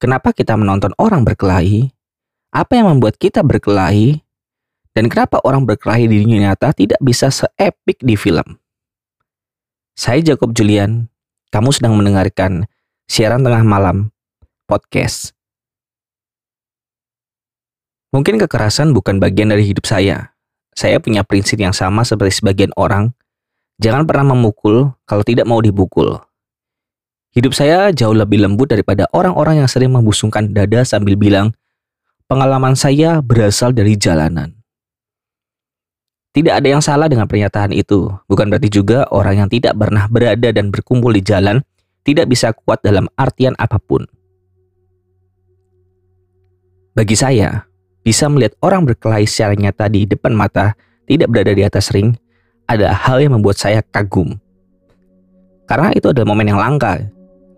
kenapa 0.00 0.32
kita 0.32 0.56
menonton 0.56 0.96
orang 0.96 1.22
berkelahi, 1.22 1.92
apa 2.50 2.72
yang 2.80 2.90
membuat 2.90 3.20
kita 3.20 3.44
berkelahi, 3.44 4.24
dan 4.96 5.06
kenapa 5.06 5.38
orang 5.46 5.62
berkelahi 5.68 6.10
di 6.10 6.24
dunia 6.24 6.50
nyata 6.50 6.74
tidak 6.74 6.98
bisa 6.98 7.30
seepik 7.30 8.02
di 8.02 8.18
film. 8.18 8.58
Saya 9.94 10.24
Jacob 10.24 10.56
Julian, 10.56 11.06
kamu 11.52 11.70
sedang 11.70 11.94
mendengarkan 11.94 12.64
siaran 13.06 13.44
tengah 13.44 13.62
malam, 13.62 14.10
podcast. 14.64 15.36
Mungkin 18.10 18.42
kekerasan 18.42 18.90
bukan 18.90 19.22
bagian 19.22 19.54
dari 19.54 19.70
hidup 19.70 19.86
saya. 19.86 20.34
Saya 20.74 20.98
punya 20.98 21.22
prinsip 21.22 21.60
yang 21.62 21.76
sama 21.76 22.02
seperti 22.02 22.42
sebagian 22.42 22.74
orang. 22.74 23.14
Jangan 23.78 24.02
pernah 24.02 24.34
memukul 24.34 24.90
kalau 25.06 25.22
tidak 25.22 25.46
mau 25.46 25.62
dibukul. 25.62 26.18
Hidup 27.30 27.54
saya 27.54 27.94
jauh 27.94 28.10
lebih 28.10 28.42
lembut 28.42 28.74
daripada 28.74 29.06
orang-orang 29.14 29.62
yang 29.62 29.70
sering 29.70 29.94
membusungkan 29.94 30.50
dada 30.50 30.82
sambil 30.82 31.14
bilang, 31.14 31.54
pengalaman 32.26 32.74
saya 32.74 33.22
berasal 33.22 33.70
dari 33.70 33.94
jalanan. 33.94 34.50
Tidak 36.30 36.50
ada 36.50 36.66
yang 36.66 36.82
salah 36.82 37.06
dengan 37.06 37.30
pernyataan 37.30 37.70
itu. 37.74 38.10
Bukan 38.26 38.50
berarti 38.50 38.70
juga 38.70 39.06
orang 39.10 39.46
yang 39.46 39.48
tidak 39.50 39.74
pernah 39.78 40.06
berada 40.06 40.50
dan 40.50 40.70
berkumpul 40.70 41.10
di 41.10 41.22
jalan 41.22 41.62
tidak 42.02 42.30
bisa 42.30 42.54
kuat 42.54 42.82
dalam 42.82 43.06
artian 43.14 43.54
apa 43.58 43.78
pun. 43.78 44.06
Bagi 46.94 47.14
saya, 47.14 47.66
bisa 48.02 48.26
melihat 48.26 48.58
orang 48.62 48.86
berkelahi 48.86 49.26
secara 49.26 49.54
nyata 49.54 49.86
di 49.86 50.06
depan 50.06 50.34
mata, 50.34 50.74
tidak 51.06 51.30
berada 51.30 51.54
di 51.54 51.62
atas 51.62 51.94
ring, 51.94 52.14
ada 52.66 52.90
hal 52.90 53.22
yang 53.22 53.38
membuat 53.38 53.58
saya 53.58 53.82
kagum. 53.82 54.34
Karena 55.70 55.94
itu 55.94 56.10
adalah 56.10 56.26
momen 56.26 56.50
yang 56.50 56.58
langka. 56.58 56.98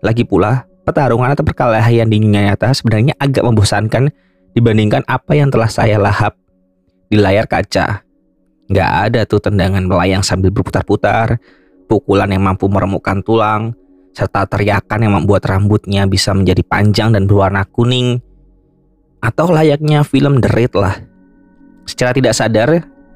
Lagi 0.03 0.27
pula, 0.27 0.67
pertarungan 0.83 1.31
atau 1.31 1.47
perkelahian 1.47 2.11
di 2.11 2.19
dunia 2.19 2.51
nyata 2.51 2.75
sebenarnya 2.75 3.15
agak 3.15 3.39
membosankan 3.47 4.11
dibandingkan 4.51 5.07
apa 5.07 5.31
yang 5.33 5.47
telah 5.47 5.71
saya 5.71 5.95
lahap 5.95 6.35
di 7.07 7.15
layar 7.15 7.47
kaca. 7.47 8.03
Gak 8.67 8.91
ada 9.09 9.23
tuh 9.23 9.39
tendangan 9.39 9.83
melayang 9.87 10.19
sambil 10.19 10.51
berputar-putar, 10.51 11.39
pukulan 11.87 12.27
yang 12.27 12.43
mampu 12.43 12.67
meremukkan 12.67 13.23
tulang, 13.23 13.71
serta 14.11 14.43
teriakan 14.43 14.99
yang 15.07 15.13
membuat 15.23 15.47
rambutnya 15.47 16.03
bisa 16.03 16.35
menjadi 16.35 16.61
panjang 16.67 17.15
dan 17.15 17.23
berwarna 17.23 17.63
kuning, 17.63 18.19
atau 19.23 19.47
layaknya 19.47 20.03
film 20.03 20.43
The 20.43 20.51
Raid 20.51 20.73
lah. 20.75 20.99
Secara 21.87 22.11
tidak 22.11 22.33
sadar, 22.35 22.69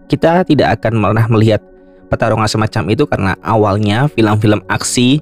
kita 0.08 0.48
tidak 0.48 0.80
akan 0.80 1.04
pernah 1.04 1.26
melihat 1.28 1.60
pertarungan 2.08 2.48
semacam 2.48 2.84
itu 2.96 3.04
karena 3.04 3.36
awalnya 3.44 4.08
film-film 4.08 4.64
aksi 4.72 5.20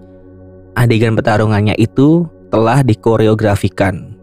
adegan 0.76 1.16
pertarungannya 1.16 1.74
itu 1.80 2.28
telah 2.52 2.84
dikoreografikan. 2.84 4.16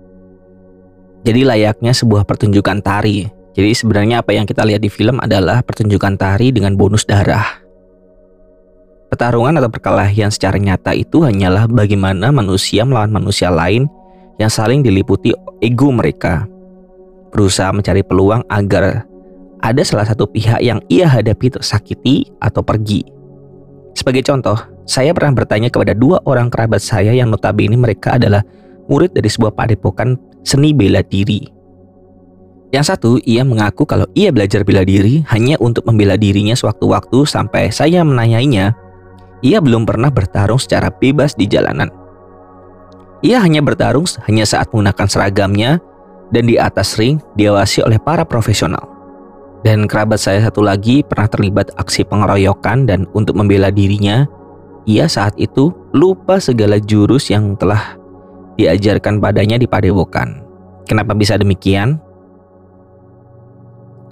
Jadi 1.22 1.42
layaknya 1.46 1.92
sebuah 1.96 2.28
pertunjukan 2.28 2.82
tari. 2.84 3.26
Jadi 3.52 3.70
sebenarnya 3.76 4.24
apa 4.24 4.32
yang 4.32 4.48
kita 4.48 4.64
lihat 4.64 4.80
di 4.80 4.88
film 4.88 5.20
adalah 5.20 5.60
pertunjukan 5.60 6.16
tari 6.16 6.52
dengan 6.52 6.72
bonus 6.72 7.04
darah. 7.04 7.60
Pertarungan 9.12 9.60
atau 9.60 9.68
perkelahian 9.68 10.32
secara 10.32 10.56
nyata 10.56 10.96
itu 10.96 11.20
hanyalah 11.20 11.68
bagaimana 11.68 12.32
manusia 12.32 12.88
melawan 12.88 13.12
manusia 13.12 13.52
lain 13.52 13.84
yang 14.40 14.48
saling 14.48 14.80
diliputi 14.80 15.36
ego 15.60 15.92
mereka. 15.92 16.48
Berusaha 17.28 17.76
mencari 17.76 18.00
peluang 18.00 18.40
agar 18.48 19.04
ada 19.60 19.82
salah 19.84 20.08
satu 20.08 20.24
pihak 20.24 20.64
yang 20.64 20.80
ia 20.88 21.04
hadapi 21.06 21.52
tersakiti 21.52 22.32
atau 22.40 22.64
pergi. 22.64 23.04
Sebagai 23.92 24.24
contoh, 24.24 24.56
saya 24.84 25.14
pernah 25.14 25.38
bertanya 25.38 25.70
kepada 25.70 25.94
dua 25.94 26.18
orang 26.26 26.50
kerabat 26.50 26.82
saya 26.82 27.14
yang 27.14 27.30
notabene 27.30 27.78
mereka 27.78 28.18
adalah 28.18 28.42
murid 28.90 29.14
dari 29.14 29.30
sebuah 29.30 29.54
padepokan 29.54 30.18
seni 30.42 30.74
bela 30.74 31.00
diri. 31.06 31.46
Yang 32.72 32.84
satu, 32.88 33.10
ia 33.28 33.44
mengaku 33.44 33.84
kalau 33.84 34.08
ia 34.16 34.32
belajar 34.32 34.64
bela 34.64 34.80
diri 34.80 35.20
hanya 35.28 35.60
untuk 35.60 35.84
membela 35.84 36.16
dirinya 36.16 36.56
sewaktu-waktu 36.56 37.28
sampai 37.28 37.68
saya 37.68 38.00
menanyainya, 38.00 38.72
ia 39.44 39.58
belum 39.60 39.84
pernah 39.84 40.08
bertarung 40.08 40.56
secara 40.56 40.88
bebas 40.88 41.36
di 41.36 41.44
jalanan. 41.44 41.92
Ia 43.22 43.44
hanya 43.44 43.60
bertarung 43.60 44.08
hanya 44.26 44.48
saat 44.48 44.72
menggunakan 44.72 45.06
seragamnya 45.06 45.78
dan 46.32 46.48
di 46.48 46.56
atas 46.56 46.96
ring 46.96 47.20
diawasi 47.36 47.84
oleh 47.84 48.00
para 48.00 48.24
profesional. 48.24 48.88
Dan 49.62 49.86
kerabat 49.86 50.18
saya 50.18 50.42
satu 50.42 50.64
lagi 50.64 51.06
pernah 51.06 51.30
terlibat 51.30 51.70
aksi 51.78 52.02
pengeroyokan 52.08 52.88
dan 52.88 53.06
untuk 53.14 53.38
membela 53.38 53.70
dirinya, 53.70 54.26
ia 54.88 55.06
saat 55.06 55.34
itu 55.38 55.70
lupa 55.94 56.42
segala 56.42 56.78
jurus 56.82 57.30
yang 57.30 57.54
telah 57.54 57.96
diajarkan 58.58 59.22
padanya 59.22 59.56
di 59.56 59.66
padepokan. 59.66 60.42
Kenapa 60.86 61.14
bisa 61.14 61.38
demikian? 61.38 61.98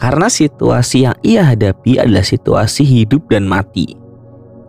Karena 0.00 0.32
situasi 0.32 1.04
yang 1.04 1.16
ia 1.20 1.44
hadapi 1.44 2.00
adalah 2.00 2.24
situasi 2.24 2.88
hidup 2.88 3.28
dan 3.28 3.44
mati. 3.44 4.00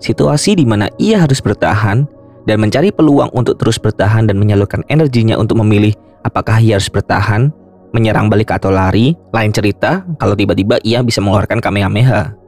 Situasi 0.02 0.60
di 0.60 0.66
mana 0.68 0.92
ia 1.00 1.24
harus 1.24 1.40
bertahan 1.40 2.04
dan 2.44 2.58
mencari 2.60 2.92
peluang 2.92 3.32
untuk 3.32 3.56
terus 3.62 3.80
bertahan 3.80 4.28
dan 4.28 4.36
menyalurkan 4.36 4.84
energinya 4.92 5.38
untuk 5.40 5.62
memilih 5.62 5.96
apakah 6.26 6.60
ia 6.60 6.76
harus 6.76 6.92
bertahan 6.92 7.54
menyerang 7.92 8.32
balik 8.32 8.52
atau 8.52 8.72
lari, 8.72 9.16
lain 9.36 9.52
cerita 9.52 10.04
kalau 10.20 10.36
tiba-tiba 10.36 10.80
ia 10.84 11.04
bisa 11.04 11.20
mengeluarkan 11.20 11.60
Kamehameha. 11.60 12.41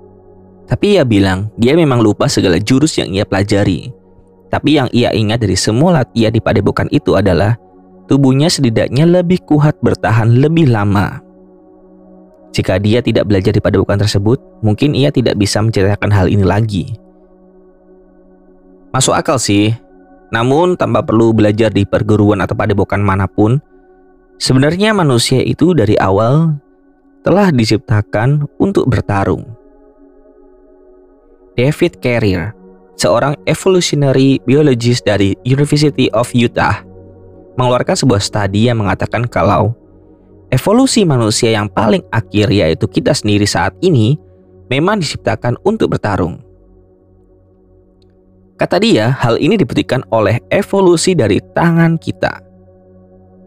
Tapi 0.67 0.97
ia 0.97 1.04
bilang 1.04 1.52
dia 1.60 1.76
memang 1.76 1.99
lupa 1.99 2.32
segala 2.32 2.58
jurus 2.58 2.95
yang 2.97 3.12
ia 3.12 3.28
pelajari. 3.28 3.91
Tapi 4.47 4.78
yang 4.78 4.88
ia 4.93 5.10
ingat 5.12 5.41
dari 5.41 5.58
semua 5.58 6.04
latihan 6.04 6.30
di 6.30 6.39
padepokan 6.39 6.88
itu 6.93 7.17
adalah 7.17 7.58
tubuhnya 8.06 8.47
setidaknya 8.47 9.04
lebih 9.10 9.41
kuat 9.43 9.76
bertahan 9.82 10.30
lebih 10.30 10.69
lama. 10.69 11.19
Jika 12.54 12.78
dia 12.78 13.02
tidak 13.02 13.26
belajar 13.26 13.49
di 13.49 13.58
padepokan 13.58 13.97
tersebut, 13.97 14.38
mungkin 14.62 14.93
ia 14.93 15.10
tidak 15.10 15.41
bisa 15.41 15.58
menceritakan 15.58 16.13
hal 16.13 16.30
ini 16.30 16.45
lagi. 16.45 16.93
Masuk 18.93 19.17
akal 19.17 19.41
sih, 19.41 19.73
namun 20.30 20.78
tanpa 20.78 21.02
perlu 21.02 21.34
belajar 21.34 21.73
di 21.73 21.82
perguruan 21.82 22.45
atau 22.45 22.54
padepokan 22.54 23.02
mana 23.02 23.26
pun, 23.26 23.58
Sebenarnya 24.43 24.91
manusia 24.91 25.39
itu 25.39 25.71
dari 25.71 25.95
awal 25.95 26.58
telah 27.23 27.47
diciptakan 27.54 28.43
untuk 28.60 28.89
bertarung. 28.89 29.53
David 31.54 32.02
Carrier, 32.02 32.54
seorang 32.98 33.38
evolutionary 33.46 34.42
biologist 34.44 35.06
dari 35.06 35.38
University 35.46 36.10
of 36.13 36.30
Utah, 36.34 36.82
mengeluarkan 37.60 37.94
sebuah 37.94 38.22
studi 38.22 38.70
yang 38.70 38.82
mengatakan 38.82 39.30
kalau 39.30 39.78
evolusi 40.50 41.06
manusia 41.06 41.54
yang 41.54 41.70
paling 41.70 42.02
akhir 42.10 42.50
yaitu 42.50 42.89
kita 42.89 43.13
sendiri 43.13 43.46
saat 43.46 43.78
ini 43.86 44.18
memang 44.70 44.98
diciptakan 44.98 45.58
untuk 45.62 45.94
bertarung. 45.94 46.42
Kata 48.58 48.80
dia, 48.80 49.12
hal 49.12 49.38
ini 49.42 49.58
dibuktikan 49.60 50.06
oleh 50.13 50.39
evolusi 50.50 51.18
dari 51.18 51.42
tangan 51.54 52.00
kita. 52.00 52.39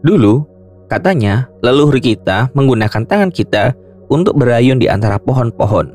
Dulu, 0.03 0.57
Katanya, 0.87 1.51
leluhur 1.59 1.99
kita 1.99 2.47
menggunakan 2.55 3.03
tangan 3.03 3.27
kita 3.27 3.75
untuk 4.07 4.39
berayun 4.39 4.79
di 4.79 4.87
antara 4.87 5.19
pohon-pohon. 5.19 5.91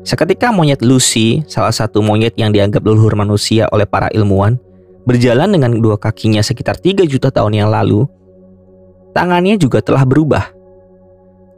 Seketika 0.00 0.48
monyet 0.48 0.80
Lucy, 0.80 1.44
salah 1.44 1.74
satu 1.74 2.00
monyet 2.00 2.32
yang 2.40 2.50
dianggap 2.50 2.80
leluhur 2.80 3.12
manusia 3.16 3.68
oleh 3.68 3.84
para 3.84 4.08
ilmuwan, 4.10 4.56
berjalan 5.04 5.52
dengan 5.52 5.76
dua 5.76 6.00
kakinya 6.00 6.40
sekitar 6.40 6.80
3 6.80 7.04
juta 7.04 7.28
tahun 7.28 7.64
yang 7.64 7.68
lalu, 7.68 8.08
tangannya 9.12 9.60
juga 9.60 9.84
telah 9.84 10.08
berubah. 10.08 10.50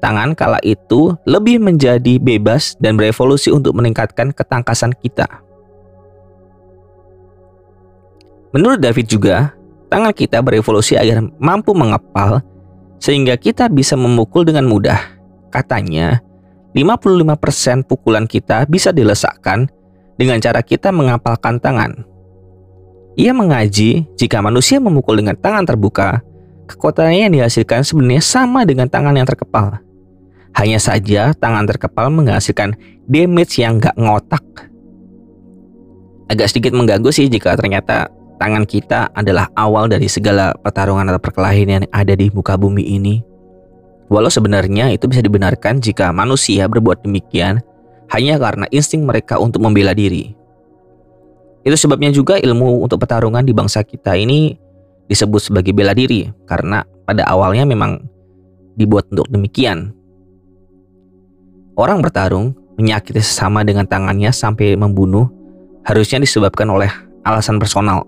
Tangan 0.02 0.34
kala 0.34 0.58
itu 0.66 1.14
lebih 1.22 1.62
menjadi 1.62 2.18
bebas 2.18 2.74
dan 2.82 2.98
berevolusi 2.98 3.54
untuk 3.54 3.78
meningkatkan 3.78 4.34
ketangkasan 4.34 4.90
kita. 4.98 5.30
Menurut 8.50 8.82
David 8.82 9.06
juga, 9.06 9.54
Tangan 9.92 10.16
kita 10.16 10.40
berevolusi 10.40 10.96
agar 10.96 11.20
mampu 11.36 11.76
mengepal 11.76 12.40
sehingga 12.96 13.36
kita 13.36 13.68
bisa 13.68 13.92
memukul 13.92 14.40
dengan 14.40 14.64
mudah. 14.64 14.96
Katanya, 15.52 16.24
55% 16.72 17.84
pukulan 17.84 18.24
kita 18.24 18.64
bisa 18.64 18.90
dilesakkan 18.92 19.68
dengan 20.16 20.40
cara 20.40 20.64
kita 20.64 20.88
mengapalkan 20.88 21.60
tangan. 21.60 22.04
Ia 23.12 23.36
mengaji 23.36 24.08
jika 24.16 24.40
manusia 24.40 24.80
memukul 24.80 25.20
dengan 25.20 25.36
tangan 25.36 25.68
terbuka, 25.68 26.24
kekuatannya 26.64 27.28
yang 27.28 27.34
dihasilkan 27.36 27.84
sebenarnya 27.84 28.24
sama 28.24 28.64
dengan 28.64 28.88
tangan 28.88 29.12
yang 29.12 29.28
terkepal. 29.28 29.76
Hanya 30.56 30.80
saja 30.80 31.36
tangan 31.36 31.68
terkepal 31.68 32.08
menghasilkan 32.08 32.76
damage 33.04 33.60
yang 33.60 33.76
gak 33.80 33.96
ngotak. 33.96 34.44
Agak 36.32 36.48
sedikit 36.48 36.72
mengganggu 36.72 37.12
sih 37.12 37.28
jika 37.28 37.52
ternyata 37.52 38.08
tangan 38.40 38.64
kita 38.64 39.12
adalah 39.12 39.52
awal 39.52 39.92
dari 39.92 40.08
segala 40.08 40.56
pertarungan 40.56 41.12
atau 41.12 41.20
perkelahian 41.20 41.68
yang 41.68 41.84
ada 41.92 42.16
di 42.16 42.32
muka 42.32 42.56
bumi 42.56 42.96
ini. 42.96 43.31
Walau 44.12 44.28
sebenarnya 44.28 44.92
itu 44.92 45.08
bisa 45.08 45.24
dibenarkan 45.24 45.80
jika 45.80 46.12
manusia 46.12 46.68
berbuat 46.68 47.00
demikian 47.00 47.64
hanya 48.12 48.36
karena 48.36 48.68
insting 48.68 49.08
mereka 49.08 49.40
untuk 49.40 49.64
membela 49.64 49.96
diri. 49.96 50.36
Itu 51.64 51.72
sebabnya 51.80 52.12
juga 52.12 52.36
ilmu 52.36 52.84
untuk 52.84 53.00
pertarungan 53.00 53.40
di 53.40 53.56
bangsa 53.56 53.80
kita 53.80 54.12
ini 54.12 54.52
disebut 55.08 55.48
sebagai 55.48 55.72
bela 55.72 55.96
diri 55.96 56.28
karena 56.44 56.84
pada 57.08 57.24
awalnya 57.24 57.64
memang 57.64 58.04
dibuat 58.76 59.08
untuk 59.08 59.32
demikian. 59.32 59.96
Orang 61.72 62.04
bertarung 62.04 62.52
menyakiti 62.76 63.24
sesama 63.24 63.64
dengan 63.64 63.88
tangannya 63.88 64.28
sampai 64.28 64.76
membunuh 64.76 65.32
harusnya 65.88 66.20
disebabkan 66.20 66.68
oleh 66.68 66.92
alasan 67.24 67.56
personal 67.56 68.04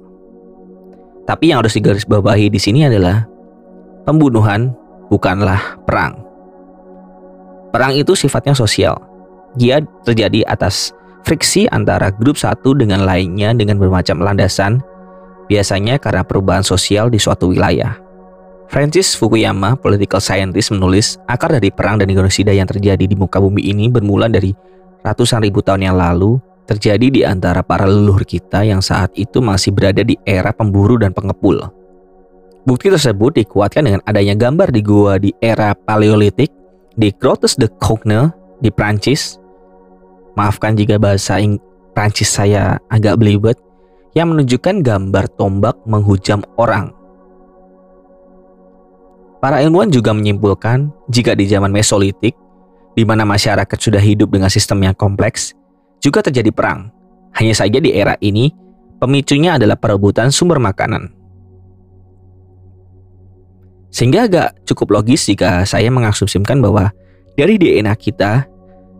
tapi 1.24 1.50
yang 1.50 1.64
harus 1.64 1.76
digarisbawahi 1.76 2.52
di 2.52 2.60
sini 2.60 2.84
adalah 2.84 3.24
pembunuhan 4.04 4.76
bukanlah 5.08 5.78
perang. 5.84 6.20
Perang 7.74 7.92
itu 7.94 8.14
sifatnya 8.14 8.54
sosial. 8.54 8.94
Dia 9.58 9.82
terjadi 10.06 10.46
atas 10.46 10.94
friksi 11.26 11.66
antara 11.70 12.14
grup 12.14 12.38
satu 12.38 12.76
dengan 12.76 13.02
lainnya 13.02 13.50
dengan 13.56 13.80
bermacam 13.82 14.22
landasan, 14.22 14.78
biasanya 15.50 15.98
karena 15.98 16.22
perubahan 16.22 16.62
sosial 16.62 17.10
di 17.10 17.18
suatu 17.18 17.50
wilayah. 17.50 17.98
Francis 18.70 19.14
Fukuyama, 19.14 19.76
political 19.76 20.18
scientist, 20.18 20.72
menulis 20.72 21.20
akar 21.28 21.52
dari 21.52 21.68
perang 21.70 22.00
dan 22.00 22.10
genosida 22.10 22.50
yang 22.50 22.66
terjadi 22.66 23.04
di 23.04 23.14
muka 23.14 23.38
bumi 23.38 23.70
ini 23.70 23.92
bermula 23.92 24.26
dari 24.26 24.50
ratusan 25.04 25.44
ribu 25.44 25.60
tahun 25.60 25.92
yang 25.92 25.96
lalu 26.00 26.40
terjadi 26.64 27.06
di 27.12 27.20
antara 27.22 27.60
para 27.60 27.84
leluhur 27.84 28.24
kita 28.24 28.64
yang 28.64 28.80
saat 28.80 29.12
itu 29.14 29.44
masih 29.44 29.70
berada 29.70 30.00
di 30.00 30.16
era 30.24 30.50
pemburu 30.50 30.96
dan 30.96 31.12
pengepul. 31.12 31.60
Bukti 32.64 32.88
tersebut 32.88 33.36
dikuatkan 33.36 33.84
dengan 33.84 34.00
adanya 34.08 34.32
gambar 34.32 34.72
di 34.72 34.80
gua 34.80 35.20
di 35.20 35.36
era 35.44 35.76
Paleolitik 35.76 36.48
di 36.96 37.12
Grottes 37.12 37.60
de 37.60 37.68
Cogne 37.76 38.32
di 38.64 38.72
Prancis. 38.72 39.36
Maafkan 40.32 40.72
jika 40.72 40.96
bahasa 40.96 41.36
Ing 41.36 41.60
Prancis 41.92 42.32
saya 42.32 42.80
agak 42.88 43.20
belibet 43.20 43.60
yang 44.16 44.32
menunjukkan 44.32 44.80
gambar 44.80 45.28
tombak 45.36 45.76
menghujam 45.84 46.40
orang. 46.56 46.88
Para 49.44 49.60
ilmuwan 49.60 49.92
juga 49.92 50.16
menyimpulkan 50.16 50.88
jika 51.12 51.36
di 51.36 51.44
zaman 51.44 51.68
Mesolitik, 51.68 52.32
di 52.96 53.04
mana 53.04 53.28
masyarakat 53.28 53.76
sudah 53.76 54.00
hidup 54.00 54.32
dengan 54.32 54.48
sistem 54.48 54.80
yang 54.88 54.96
kompleks, 54.96 55.52
juga 56.00 56.24
terjadi 56.24 56.48
perang. 56.48 56.88
Hanya 57.36 57.52
saja 57.52 57.76
di 57.76 57.92
era 57.92 58.16
ini, 58.24 58.48
pemicunya 58.96 59.60
adalah 59.60 59.76
perebutan 59.76 60.32
sumber 60.32 60.56
makanan. 60.56 61.23
Sehingga 63.94 64.26
agak 64.26 64.66
cukup 64.66 64.98
logis 64.98 65.22
jika 65.30 65.62
saya 65.62 65.86
mengasumsikan 65.94 66.58
bahwa 66.58 66.90
Dari 67.34 67.58
DNA 67.58 67.90
kita, 67.98 68.46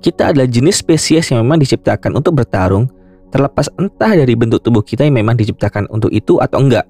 kita 0.03 0.35
adalah 0.35 0.51
jenis 0.51 0.83
spesies 0.83 1.31
yang 1.31 1.47
memang 1.47 1.63
diciptakan 1.63 2.19
untuk 2.19 2.35
bertarung, 2.43 2.91
terlepas 3.31 3.71
entah 3.79 4.11
dari 4.11 4.35
bentuk 4.35 4.59
tubuh 4.59 4.83
kita 4.83 5.07
yang 5.07 5.15
memang 5.15 5.39
diciptakan 5.39 5.87
untuk 5.87 6.11
itu 6.11 6.43
atau 6.43 6.59
enggak. 6.59 6.83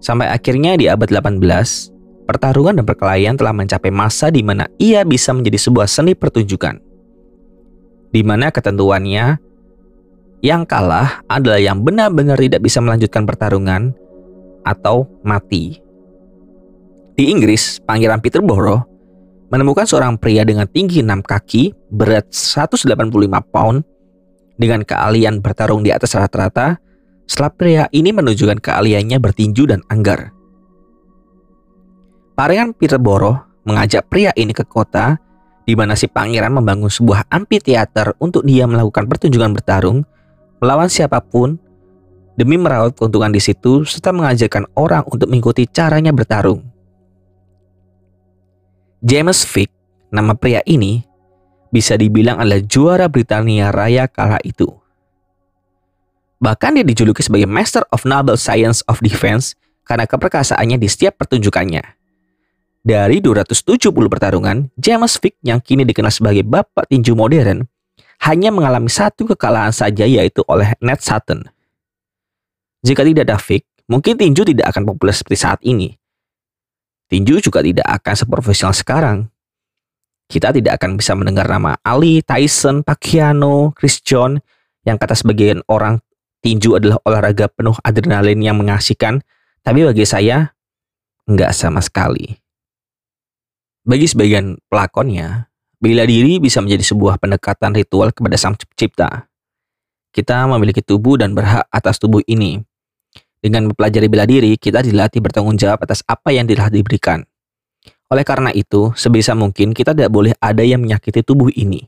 Sampai 0.00 0.32
akhirnya 0.32 0.80
di 0.80 0.88
abad 0.88 1.04
18, 1.04 1.36
pertarungan 2.24 2.80
dan 2.80 2.84
perkelahian 2.88 3.36
telah 3.36 3.52
mencapai 3.52 3.92
masa 3.92 4.32
di 4.32 4.40
mana 4.40 4.64
ia 4.80 5.04
bisa 5.04 5.36
menjadi 5.36 5.60
sebuah 5.68 5.84
seni 5.84 6.16
pertunjukan. 6.16 6.80
Di 8.08 8.24
mana 8.24 8.48
ketentuannya, 8.48 9.36
yang 10.40 10.64
kalah 10.64 11.20
adalah 11.28 11.60
yang 11.60 11.84
benar-benar 11.84 12.40
tidak 12.40 12.64
bisa 12.64 12.80
melanjutkan 12.80 13.28
pertarungan 13.28 13.92
atau 14.64 15.04
mati. 15.20 15.83
Di 17.14 17.30
Inggris, 17.30 17.78
Pangeran 17.78 18.18
Peterborough 18.18 18.82
menemukan 19.46 19.86
seorang 19.86 20.18
pria 20.18 20.42
dengan 20.42 20.66
tinggi 20.66 20.98
6 20.98 21.22
kaki, 21.22 21.70
berat 21.94 22.26
185 22.34 22.90
pound, 23.54 23.86
dengan 24.58 24.82
keahlian 24.82 25.38
bertarung 25.38 25.86
di 25.86 25.94
atas 25.94 26.18
rata-rata, 26.18 26.82
setelah 27.30 27.52
pria 27.54 27.84
ini 27.94 28.10
menunjukkan 28.10 28.58
keahliannya 28.58 29.22
bertinju 29.22 29.70
dan 29.70 29.78
anggar. 29.86 30.34
Pangeran 32.34 32.74
Peterborough 32.74 33.62
mengajak 33.62 34.10
pria 34.10 34.34
ini 34.34 34.50
ke 34.50 34.66
kota 34.66 35.14
di 35.62 35.78
mana 35.78 35.94
si 35.94 36.10
pangeran 36.10 36.50
membangun 36.50 36.90
sebuah 36.90 37.30
amphitheater 37.30 38.18
untuk 38.18 38.42
dia 38.42 38.66
melakukan 38.66 39.06
pertunjukan 39.06 39.54
bertarung 39.54 40.02
melawan 40.58 40.90
siapa 40.90 41.22
pun 41.22 41.62
demi 42.34 42.58
merawat 42.58 42.98
keuntungan 42.98 43.30
di 43.30 43.38
situ 43.38 43.86
serta 43.86 44.10
mengajarkan 44.10 44.66
orang 44.74 45.06
untuk 45.06 45.30
mengikuti 45.30 45.70
caranya 45.70 46.10
bertarung. 46.10 46.73
James 49.04 49.44
Vick, 49.44 49.68
nama 50.08 50.32
pria 50.32 50.64
ini, 50.64 51.04
bisa 51.68 51.92
dibilang 51.92 52.40
adalah 52.40 52.64
juara 52.64 53.04
Britania 53.04 53.68
Raya 53.68 54.08
kala 54.08 54.40
itu. 54.40 54.64
Bahkan 56.40 56.80
dia 56.80 56.88
dijuluki 56.88 57.20
sebagai 57.20 57.44
Master 57.44 57.84
of 57.92 58.08
Noble 58.08 58.40
Science 58.40 58.80
of 58.88 59.04
Defense 59.04 59.60
karena 59.84 60.08
keperkasaannya 60.08 60.80
di 60.80 60.88
setiap 60.88 61.20
pertunjukannya. 61.20 61.84
Dari 62.80 63.20
270 63.20 63.92
pertarungan, 64.08 64.72
James 64.80 65.20
Vick 65.20 65.36
yang 65.44 65.60
kini 65.60 65.84
dikenal 65.84 66.08
sebagai 66.08 66.40
bapak 66.40 66.88
tinju 66.88 67.12
modern, 67.12 67.68
hanya 68.24 68.48
mengalami 68.48 68.88
satu 68.88 69.28
kekalahan 69.28 69.76
saja 69.76 70.08
yaitu 70.08 70.40
oleh 70.48 70.72
Ned 70.80 71.04
Sutton. 71.04 71.44
Jika 72.80 73.04
tidak 73.04 73.28
ada 73.28 73.36
Vick, 73.36 73.68
mungkin 73.84 74.16
tinju 74.16 74.48
tidak 74.48 74.72
akan 74.72 74.88
populer 74.88 75.12
seperti 75.12 75.36
saat 75.44 75.60
ini. 75.60 75.92
Tinju 77.14 77.38
juga 77.38 77.62
tidak 77.62 77.86
akan 77.86 78.14
seprofesional 78.18 78.74
sekarang. 78.74 79.30
Kita 80.26 80.50
tidak 80.50 80.82
akan 80.82 80.98
bisa 80.98 81.14
mendengar 81.14 81.46
nama 81.46 81.78
Ali, 81.86 82.26
Tyson, 82.26 82.82
Pacquiao, 82.82 83.70
Chris 83.70 84.02
John 84.02 84.42
yang 84.82 84.98
kata 84.98 85.14
sebagian 85.14 85.62
orang 85.70 86.02
tinju 86.42 86.74
adalah 86.74 86.98
olahraga 87.06 87.46
penuh 87.46 87.78
adrenalin 87.86 88.42
yang 88.42 88.58
mengasihkan, 88.58 89.22
tapi 89.62 89.86
bagi 89.86 90.02
saya 90.02 90.58
enggak 91.30 91.54
sama 91.54 91.78
sekali. 91.78 92.34
Bagi 93.86 94.10
sebagian 94.10 94.58
pelakonnya, 94.66 95.46
bila 95.78 96.02
diri 96.10 96.42
bisa 96.42 96.58
menjadi 96.58 96.82
sebuah 96.82 97.22
pendekatan 97.22 97.78
ritual 97.78 98.10
kepada 98.10 98.34
sang 98.34 98.58
pencipta. 98.58 99.30
Kita 100.10 100.50
memiliki 100.50 100.82
tubuh 100.82 101.14
dan 101.14 101.30
berhak 101.30 101.62
atas 101.70 102.02
tubuh 102.02 102.26
ini, 102.26 102.58
dengan 103.44 103.68
mempelajari 103.68 104.08
bela 104.08 104.24
diri, 104.24 104.56
kita 104.56 104.80
dilatih 104.80 105.20
bertanggung 105.20 105.60
jawab 105.60 105.84
atas 105.84 106.00
apa 106.08 106.32
yang 106.32 106.48
telah 106.48 106.72
diberikan. 106.72 107.20
Oleh 108.08 108.24
karena 108.24 108.48
itu, 108.56 108.96
sebisa 108.96 109.36
mungkin 109.36 109.76
kita 109.76 109.92
tidak 109.92 110.08
boleh 110.08 110.32
ada 110.40 110.64
yang 110.64 110.80
menyakiti 110.80 111.20
tubuh 111.20 111.52
ini. 111.52 111.84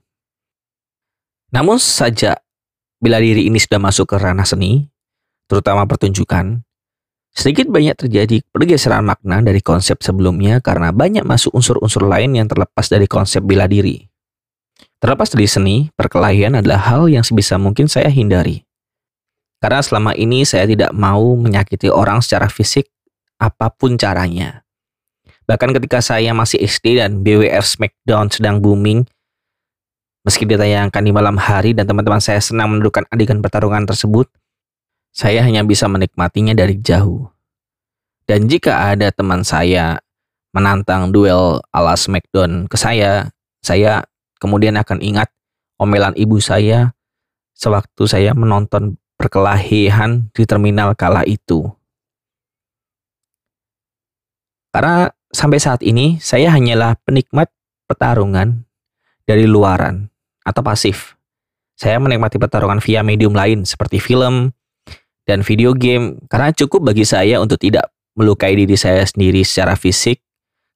Namun 1.56 1.80
saja, 1.80 2.36
bila 3.00 3.16
diri 3.24 3.48
ini 3.48 3.56
sudah 3.56 3.80
masuk 3.80 4.12
ke 4.12 4.20
ranah 4.20 4.44
seni, 4.44 4.84
terutama 5.48 5.88
pertunjukan, 5.88 6.60
sedikit 7.32 7.72
banyak 7.72 8.04
terjadi 8.04 8.44
pergeseran 8.52 9.08
makna 9.08 9.40
dari 9.40 9.64
konsep 9.64 10.04
sebelumnya 10.04 10.60
karena 10.60 10.92
banyak 10.92 11.24
masuk 11.24 11.56
unsur-unsur 11.56 12.04
lain 12.04 12.36
yang 12.36 12.52
terlepas 12.52 12.84
dari 12.92 13.08
konsep 13.08 13.40
bela 13.40 13.64
diri. 13.64 14.04
Terlepas 15.00 15.32
dari 15.32 15.48
seni, 15.48 15.76
perkelahian 15.96 16.60
adalah 16.60 16.84
hal 16.84 17.08
yang 17.08 17.24
sebisa 17.24 17.56
mungkin 17.56 17.88
saya 17.88 18.12
hindari. 18.12 18.65
Karena 19.66 19.82
selama 19.82 20.14
ini 20.14 20.46
saya 20.46 20.62
tidak 20.62 20.94
mau 20.94 21.34
menyakiti 21.34 21.90
orang 21.90 22.22
secara 22.22 22.46
fisik 22.46 22.86
apa 23.42 23.66
pun 23.66 23.98
caranya. 23.98 24.62
Bahkan 25.50 25.74
ketika 25.74 25.98
saya 25.98 26.30
masih 26.30 26.62
SD 26.62 27.02
dan 27.02 27.26
BWF 27.26 27.66
Smackdown 27.66 28.30
sedang 28.30 28.62
booming, 28.62 29.02
meski 30.22 30.46
ditayangkan 30.46 31.02
di 31.02 31.10
malam 31.10 31.34
hari 31.34 31.74
dan 31.74 31.82
teman-teman 31.82 32.22
saya 32.22 32.38
senang 32.38 32.78
mendudukan 32.78 33.10
adegan 33.10 33.42
pertarungan 33.42 33.82
tersebut, 33.90 34.30
saya 35.10 35.42
hanya 35.42 35.66
bisa 35.66 35.90
menikmatinya 35.90 36.54
dari 36.54 36.78
jauh. 36.78 37.26
Dan 38.22 38.46
jika 38.46 38.94
ada 38.94 39.10
teman 39.10 39.42
saya 39.42 39.98
menantang 40.54 41.10
duel 41.10 41.58
ala 41.74 41.98
Smackdown 41.98 42.70
ke 42.70 42.78
saya, 42.78 43.34
saya 43.66 44.06
kemudian 44.38 44.78
akan 44.78 45.02
ingat 45.02 45.26
omelan 45.82 46.14
ibu 46.14 46.38
saya 46.38 46.94
sewaktu 47.58 48.06
saya 48.06 48.30
menonton 48.30 48.94
perkelahian 49.16 50.28
di 50.32 50.44
terminal 50.44 50.92
kala 50.92 51.24
itu. 51.24 51.66
Karena 54.70 55.08
sampai 55.32 55.56
saat 55.56 55.80
ini 55.80 56.20
saya 56.20 56.52
hanyalah 56.52 57.00
penikmat 57.00 57.48
pertarungan 57.88 58.64
dari 59.24 59.48
luaran 59.48 60.12
atau 60.44 60.60
pasif. 60.60 61.16
Saya 61.76 62.00
menikmati 62.00 62.40
pertarungan 62.40 62.80
via 62.80 63.04
medium 63.04 63.36
lain 63.36 63.64
seperti 63.64 64.00
film 64.00 64.52
dan 65.28 65.44
video 65.44 65.76
game 65.76 66.20
karena 66.28 66.52
cukup 66.52 66.92
bagi 66.92 67.04
saya 67.04 67.40
untuk 67.40 67.60
tidak 67.60 67.92
melukai 68.16 68.56
diri 68.56 68.76
saya 68.80 69.04
sendiri 69.04 69.44
secara 69.44 69.76
fisik 69.76 70.20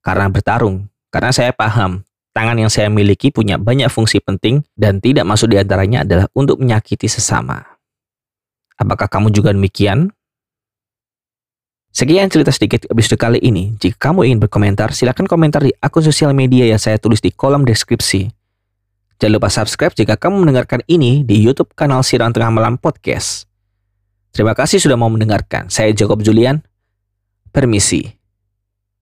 karena 0.04 0.28
bertarung. 0.28 0.88
Karena 1.08 1.32
saya 1.32 1.56
paham 1.56 2.04
tangan 2.36 2.56
yang 2.60 2.70
saya 2.70 2.92
miliki 2.92 3.32
punya 3.32 3.56
banyak 3.56 3.88
fungsi 3.88 4.20
penting 4.20 4.62
dan 4.76 5.00
tidak 5.00 5.24
masuk 5.24 5.50
di 5.50 5.56
antaranya 5.58 6.04
adalah 6.04 6.26
untuk 6.36 6.60
menyakiti 6.60 7.08
sesama. 7.08 7.79
Apakah 8.80 9.12
kamu 9.12 9.28
juga 9.28 9.52
demikian? 9.52 10.08
Sekian 11.92 12.32
cerita 12.32 12.48
sedikit 12.48 12.88
episode 12.88 13.20
kali 13.20 13.38
ini. 13.44 13.76
Jika 13.76 14.08
kamu 14.08 14.24
ingin 14.24 14.38
berkomentar, 14.40 14.94
silakan 14.96 15.28
komentar 15.28 15.60
di 15.60 15.74
akun 15.84 16.00
sosial 16.00 16.32
media 16.32 16.64
yang 16.64 16.80
saya 16.80 16.96
tulis 16.96 17.20
di 17.20 17.28
kolom 17.28 17.66
deskripsi. 17.66 18.30
Jangan 19.20 19.36
lupa 19.36 19.52
subscribe 19.52 19.92
jika 19.92 20.16
kamu 20.16 20.48
mendengarkan 20.48 20.80
ini 20.88 21.26
di 21.26 21.44
YouTube 21.44 21.76
kanal 21.76 22.00
Sirang 22.00 22.32
Tengah 22.32 22.48
Malam 22.48 22.80
Podcast. 22.80 23.44
Terima 24.32 24.56
kasih 24.56 24.80
sudah 24.80 24.96
mau 24.96 25.12
mendengarkan. 25.12 25.68
Saya 25.68 25.92
Jacob 25.92 26.24
Julian. 26.24 26.64
Permisi. 27.50 28.19